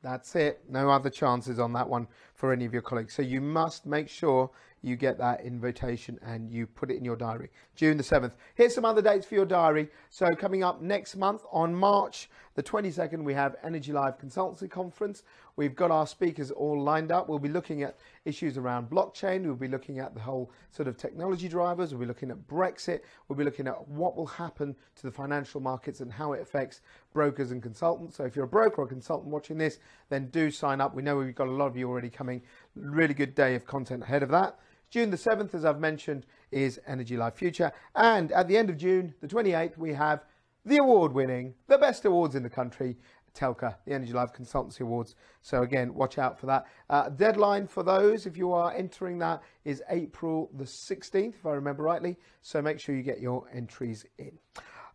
that's 0.03 0.35
it. 0.35 0.61
No 0.69 0.91
other 0.91 1.09
chances 1.09 1.57
on 1.57 1.73
that 1.73 1.89
one 1.89 2.07
for 2.35 2.53
any 2.53 2.63
of 2.63 2.71
your 2.71 2.83
colleagues. 2.83 3.15
So 3.15 3.23
you 3.23 3.41
must 3.41 3.87
make 3.87 4.07
sure 4.07 4.51
you 4.87 4.95
get 4.95 5.17
that 5.17 5.41
invitation 5.41 6.17
and 6.25 6.49
you 6.49 6.65
put 6.65 6.89
it 6.89 6.97
in 6.97 7.05
your 7.05 7.15
diary. 7.15 7.49
June 7.75 7.97
the 7.97 8.03
7th. 8.03 8.31
Here's 8.55 8.73
some 8.73 8.85
other 8.85 9.01
dates 9.01 9.25
for 9.25 9.35
your 9.35 9.45
diary. 9.45 9.89
So 10.09 10.33
coming 10.35 10.63
up 10.63 10.81
next 10.81 11.15
month 11.15 11.43
on 11.51 11.75
March 11.75 12.29
the 12.55 12.63
22nd, 12.63 13.23
we 13.23 13.35
have 13.35 13.55
Energy 13.63 13.93
Live 13.93 14.17
Consultancy 14.17 14.67
Conference. 14.67 15.21
We've 15.57 15.75
got 15.75 15.91
our 15.91 16.07
speakers 16.07 16.49
all 16.49 16.81
lined 16.81 17.11
up. 17.11 17.29
We'll 17.29 17.37
be 17.37 17.49
looking 17.49 17.83
at 17.83 17.97
issues 18.25 18.57
around 18.57 18.89
blockchain. 18.89 19.43
We'll 19.43 19.55
be 19.55 19.67
looking 19.67 19.99
at 19.99 20.15
the 20.15 20.21
whole 20.21 20.51
sort 20.71 20.87
of 20.87 20.97
technology 20.97 21.47
drivers. 21.47 21.91
We'll 21.91 22.01
be 22.01 22.07
looking 22.07 22.31
at 22.31 22.47
Brexit. 22.47 23.01
We'll 23.27 23.37
be 23.37 23.43
looking 23.43 23.67
at 23.67 23.87
what 23.87 24.15
will 24.15 24.25
happen 24.25 24.75
to 24.95 25.03
the 25.03 25.11
financial 25.11 25.61
markets 25.61 25.99
and 25.99 26.11
how 26.11 26.33
it 26.33 26.41
affects 26.41 26.81
brokers 27.13 27.51
and 27.51 27.61
consultants. 27.61 28.15
So 28.17 28.23
if 28.23 28.35
you're 28.35 28.45
a 28.45 28.47
broker 28.47 28.81
or 28.81 28.87
consultant 28.87 29.31
watching 29.31 29.57
this, 29.57 29.79
then 30.09 30.29
do 30.29 30.49
sign 30.49 30.81
up. 30.81 30.95
We 30.95 31.03
know 31.03 31.17
we've 31.17 31.35
got 31.35 31.47
a 31.47 31.51
lot 31.51 31.67
of 31.67 31.77
you 31.77 31.89
already 31.89 32.09
coming. 32.09 32.41
Really 32.75 33.13
good 33.13 33.35
day 33.35 33.55
of 33.55 33.65
content 33.65 34.03
ahead 34.03 34.23
of 34.23 34.29
that. 34.29 34.59
June 34.89 35.09
the 35.11 35.17
7th, 35.17 35.53
as 35.53 35.65
I've 35.65 35.79
mentioned, 35.79 36.25
is 36.51 36.79
Energy 36.87 37.17
Live 37.17 37.35
Future. 37.35 37.71
And 37.95 38.31
at 38.31 38.47
the 38.47 38.57
end 38.57 38.69
of 38.69 38.77
June, 38.77 39.13
the 39.21 39.27
28th, 39.27 39.77
we 39.77 39.93
have 39.93 40.23
the 40.65 40.77
award 40.77 41.13
winning, 41.13 41.53
the 41.67 41.77
best 41.77 42.05
awards 42.05 42.35
in 42.35 42.43
the 42.43 42.49
country, 42.49 42.97
TELCA, 43.33 43.75
the 43.85 43.93
Energy 43.93 44.13
Live 44.13 44.33
Consultancy 44.33 44.81
Awards. 44.81 45.15
So 45.41 45.61
again, 45.61 45.93
watch 45.93 46.17
out 46.17 46.39
for 46.39 46.47
that. 46.47 46.65
Uh, 46.89 47.09
deadline 47.09 47.67
for 47.67 47.83
those, 47.83 48.25
if 48.25 48.37
you 48.37 48.51
are 48.53 48.73
entering 48.73 49.19
that, 49.19 49.43
is 49.65 49.83
April 49.89 50.49
the 50.57 50.63
16th, 50.63 51.35
if 51.35 51.45
I 51.45 51.51
remember 51.51 51.83
rightly. 51.83 52.17
So 52.41 52.61
make 52.61 52.79
sure 52.79 52.95
you 52.95 53.03
get 53.03 53.19
your 53.19 53.45
entries 53.53 54.05
in. 54.17 54.37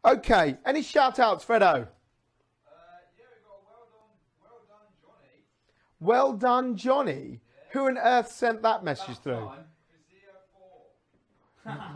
Okay, 0.04 0.56
any 0.66 0.82
shout 0.82 1.18
outs, 1.18 1.44
Fredo? 1.44 1.60
Well 1.60 1.92
done, 3.20 4.10
well 4.40 4.62
done, 4.68 4.88
Johnny. 5.00 5.44
Well 6.00 6.32
done, 6.32 6.76
Johnny. 6.76 7.40
Yeah. 7.40 7.72
Who 7.72 7.86
on 7.86 7.98
earth 7.98 8.32
sent 8.32 8.62
that 8.62 8.82
message 8.82 9.18
through? 9.18 9.50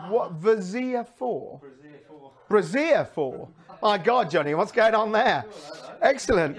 What 0.08 0.40
Vazia 0.40 1.06
4? 1.06 1.60
Brazil 2.48 3.04
4. 3.04 3.48
My 3.82 3.98
God, 3.98 4.30
Johnny, 4.30 4.54
what's 4.54 4.72
going 4.72 4.94
on 4.94 5.12
there? 5.12 5.44
Excellent. 6.00 6.58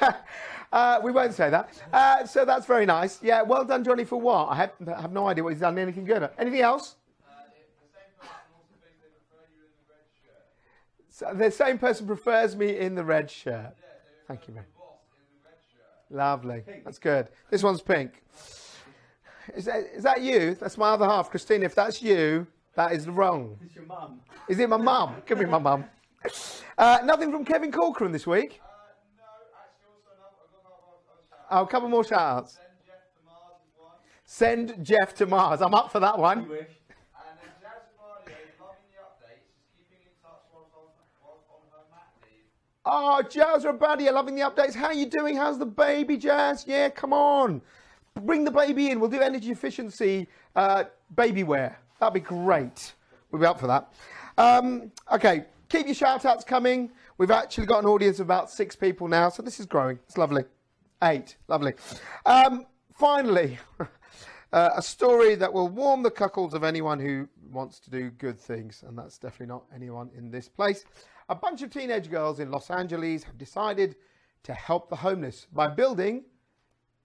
uh, 0.72 1.00
we 1.02 1.12
won't 1.12 1.34
say 1.34 1.50
that. 1.50 1.68
Uh, 1.92 2.24
so 2.24 2.44
that's 2.44 2.66
very 2.66 2.86
nice. 2.86 3.22
Yeah, 3.22 3.42
well 3.42 3.64
done, 3.64 3.84
Johnny, 3.84 4.04
for 4.04 4.20
what? 4.20 4.48
I 4.48 4.56
have, 4.56 4.72
I 4.88 5.00
have 5.00 5.12
no 5.12 5.28
idea 5.28 5.44
what 5.44 5.52
he's 5.52 5.60
done. 5.60 5.78
Anything 5.78 6.04
good? 6.04 6.28
Anything 6.38 6.60
else? 6.60 6.96
So 11.10 11.32
the 11.34 11.50
same 11.50 11.78
person 11.78 12.06
prefers 12.06 12.56
me 12.56 12.78
in 12.78 12.94
the 12.94 13.04
red 13.04 13.30
shirt. 13.30 13.74
Thank 14.26 14.48
you, 14.48 14.54
man. 14.54 14.64
Lovely. 16.10 16.62
That's 16.84 16.98
good. 16.98 17.28
This 17.50 17.62
one's 17.62 17.82
pink. 17.82 18.22
Is 19.54 19.64
that, 19.66 19.84
is 19.94 20.02
that 20.02 20.22
you? 20.22 20.54
That's 20.54 20.78
my 20.78 20.90
other 20.90 21.06
half, 21.06 21.30
Christine. 21.30 21.62
If 21.62 21.74
that's 21.74 22.00
you, 22.02 22.46
that 22.74 22.92
is 22.92 23.08
wrong. 23.08 23.58
It's 23.64 23.74
your 23.74 23.84
mum. 23.84 24.20
Is 24.48 24.58
it 24.58 24.68
my 24.68 24.76
mum? 24.76 25.16
Could 25.26 25.38
be 25.38 25.44
my 25.44 25.58
mum. 25.58 25.84
Uh, 26.78 26.98
nothing 27.04 27.30
from 27.30 27.44
Kevin 27.44 27.70
Corcoran 27.72 28.12
this 28.12 28.26
week. 28.26 28.60
Uh 28.62 28.68
no, 29.18 29.24
actually 29.60 29.88
also 29.92 30.10
not. 30.20 30.32
I've 30.40 30.62
got 30.62 30.82
one 30.86 31.18
shout 31.28 31.50
out. 31.50 31.58
Oh, 31.58 31.62
a 31.62 31.66
couple 31.66 31.88
more 31.88 32.04
shout 32.04 32.20
outs. 32.20 32.58
Send 34.24 34.82
Jeff 34.82 35.14
to 35.16 35.26
Mars. 35.26 35.60
I'm 35.60 35.74
up 35.74 35.92
for 35.92 36.00
that 36.00 36.18
one. 36.18 36.48
wish. 36.48 36.60
And 36.60 37.36
then 37.36 37.50
Jazz 37.60 37.82
Mario, 37.98 38.38
loving 38.58 38.88
the 38.88 38.98
updates, 39.04 39.44
is 39.44 39.76
keeping 39.76 39.98
in 40.06 40.14
touch 40.22 40.40
whilst 40.54 40.72
on, 40.74 40.88
whilst 41.22 41.44
on 41.50 41.60
her 41.70 41.84
mat 41.90 42.08
leave. 42.22 42.48
Oh, 42.86 43.20
Jazz 43.22 43.64
Rabadia, 43.64 44.12
loving 44.12 44.34
the 44.34 44.42
updates. 44.42 44.74
How 44.74 44.86
are 44.86 44.94
you 44.94 45.06
doing? 45.06 45.36
How's 45.36 45.58
the 45.58 45.66
baby, 45.66 46.16
Jazz? 46.16 46.64
Yeah, 46.66 46.88
come 46.88 47.12
on. 47.12 47.60
Bring 48.20 48.44
the 48.44 48.50
baby 48.50 48.90
in. 48.90 49.00
We'll 49.00 49.10
do 49.10 49.20
energy 49.20 49.50
efficiency 49.50 50.28
uh, 50.54 50.84
baby 51.16 51.42
wear. 51.42 51.78
That'd 51.98 52.14
be 52.14 52.20
great. 52.20 52.94
We'll 53.30 53.40
be 53.40 53.46
up 53.46 53.58
for 53.58 53.66
that. 53.66 53.92
Um, 54.36 54.92
okay, 55.10 55.46
keep 55.68 55.86
your 55.86 55.94
shout 55.94 56.24
outs 56.24 56.44
coming. 56.44 56.90
We've 57.18 57.30
actually 57.30 57.66
got 57.66 57.80
an 57.80 57.86
audience 57.86 58.20
of 58.20 58.26
about 58.26 58.50
six 58.50 58.76
people 58.76 59.08
now, 59.08 59.28
so 59.28 59.42
this 59.42 59.60
is 59.60 59.66
growing. 59.66 59.98
It's 60.06 60.18
lovely. 60.18 60.44
Eight, 61.02 61.36
lovely. 61.48 61.74
Um, 62.26 62.66
finally, 62.94 63.58
uh, 64.52 64.70
a 64.76 64.82
story 64.82 65.34
that 65.36 65.52
will 65.52 65.68
warm 65.68 66.02
the 66.02 66.10
cuckles 66.10 66.54
of 66.54 66.64
anyone 66.64 67.00
who 67.00 67.28
wants 67.50 67.78
to 67.80 67.90
do 67.90 68.10
good 68.10 68.38
things, 68.38 68.84
and 68.86 68.96
that's 68.96 69.18
definitely 69.18 69.46
not 69.46 69.64
anyone 69.74 70.10
in 70.16 70.30
this 70.30 70.48
place. 70.48 70.84
A 71.28 71.34
bunch 71.34 71.62
of 71.62 71.70
teenage 71.70 72.10
girls 72.10 72.40
in 72.40 72.50
Los 72.50 72.70
Angeles 72.70 73.24
have 73.24 73.38
decided 73.38 73.96
to 74.42 74.52
help 74.52 74.90
the 74.90 74.96
homeless 74.96 75.46
by 75.52 75.68
building 75.68 76.24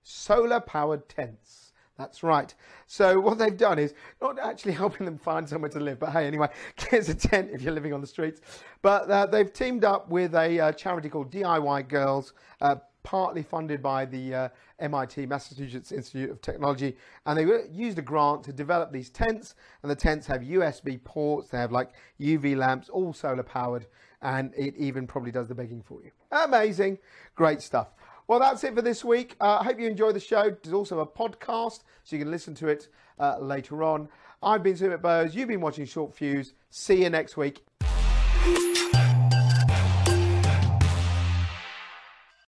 solar 0.08 0.60
powered 0.60 1.08
tents. 1.10 1.74
That's 1.98 2.24
right. 2.24 2.54
So 2.86 3.20
what 3.20 3.38
they've 3.38 3.58
done 3.58 3.80
is 3.80 3.94
not 4.22 4.40
actually 4.40 4.72
helping 4.84 5.06
them 5.06 5.18
find 5.18 5.48
somewhere 5.48 5.70
to 5.72 5.80
live, 5.80 6.00
but 6.00 6.12
hey, 6.12 6.28
anyway, 6.28 6.48
here's 6.90 7.10
a 7.10 7.16
tent 7.16 7.50
if 7.52 7.62
you're 7.62 7.74
living 7.74 7.94
on 7.94 8.02
the 8.02 8.08
streets. 8.08 8.42
But 8.82 9.10
uh, 9.10 9.26
they've 9.26 9.52
teamed 9.52 9.84
up 9.84 10.10
with 10.10 10.34
a 10.36 10.60
uh, 10.60 10.72
charity 10.74 11.10
called 11.10 11.32
DIY 11.32 11.90
Girls, 11.90 12.34
uh, 12.62 12.76
partly 13.04 13.42
funded 13.42 13.82
by 13.82 14.06
the 14.06 14.34
uh, 14.34 14.50
MIT, 14.80 15.26
Massachusetts 15.26 15.92
Institute 15.92 16.30
of 16.30 16.42
Technology, 16.42 16.96
and 17.26 17.38
they 17.38 17.46
were- 17.46 17.66
used 17.72 17.98
a 17.98 18.02
grant 18.02 18.44
to 18.44 18.54
develop 18.54 18.92
these 18.92 19.10
tents. 19.10 19.56
And 19.82 19.92
the 19.92 19.96
tents 19.96 20.28
have 20.28 20.42
USB 20.42 21.04
ports, 21.04 21.50
they 21.50 21.58
have 21.58 21.72
like 21.72 21.92
UV 22.22 22.56
lamps, 22.56 22.90
all 22.90 23.12
solar 23.12 23.44
powered, 23.44 23.88
and 24.22 24.54
it 24.56 24.76
even 24.78 25.08
probably 25.08 25.32
does 25.32 25.48
the 25.48 25.56
begging 25.56 25.82
for 25.82 26.02
you. 26.04 26.12
Amazing, 26.32 26.98
great 27.36 27.62
stuff. 27.62 27.90
Well, 28.28 28.40
that's 28.40 28.64
it 28.66 28.76
for 28.76 28.82
this 28.82 29.06
week. 29.06 29.38
Uh, 29.40 29.60
I 29.62 29.64
hope 29.64 29.80
you 29.80 29.88
enjoy 29.88 30.12
the 30.12 30.20
show. 30.20 30.50
There's 30.62 30.74
also 30.74 31.00
a 31.00 31.08
podcast, 31.08 31.84
so 32.04 32.16
you 32.16 32.22
can 32.22 32.30
listen 32.30 32.54
to 32.56 32.68
it 32.68 32.90
uh, 33.20 33.40
later 33.40 33.84
on. 33.84 34.10
I've 34.44 34.64
been 34.64 34.76
Sumit 34.76 35.02
Bose. 35.02 35.34
You've 35.34 35.48
been 35.48 35.62
watching 35.62 35.86
Short 35.86 36.14
Fuse. 36.14 36.54
See 36.70 37.04
you 37.04 37.10
next 37.10 37.38
week. 37.38 37.67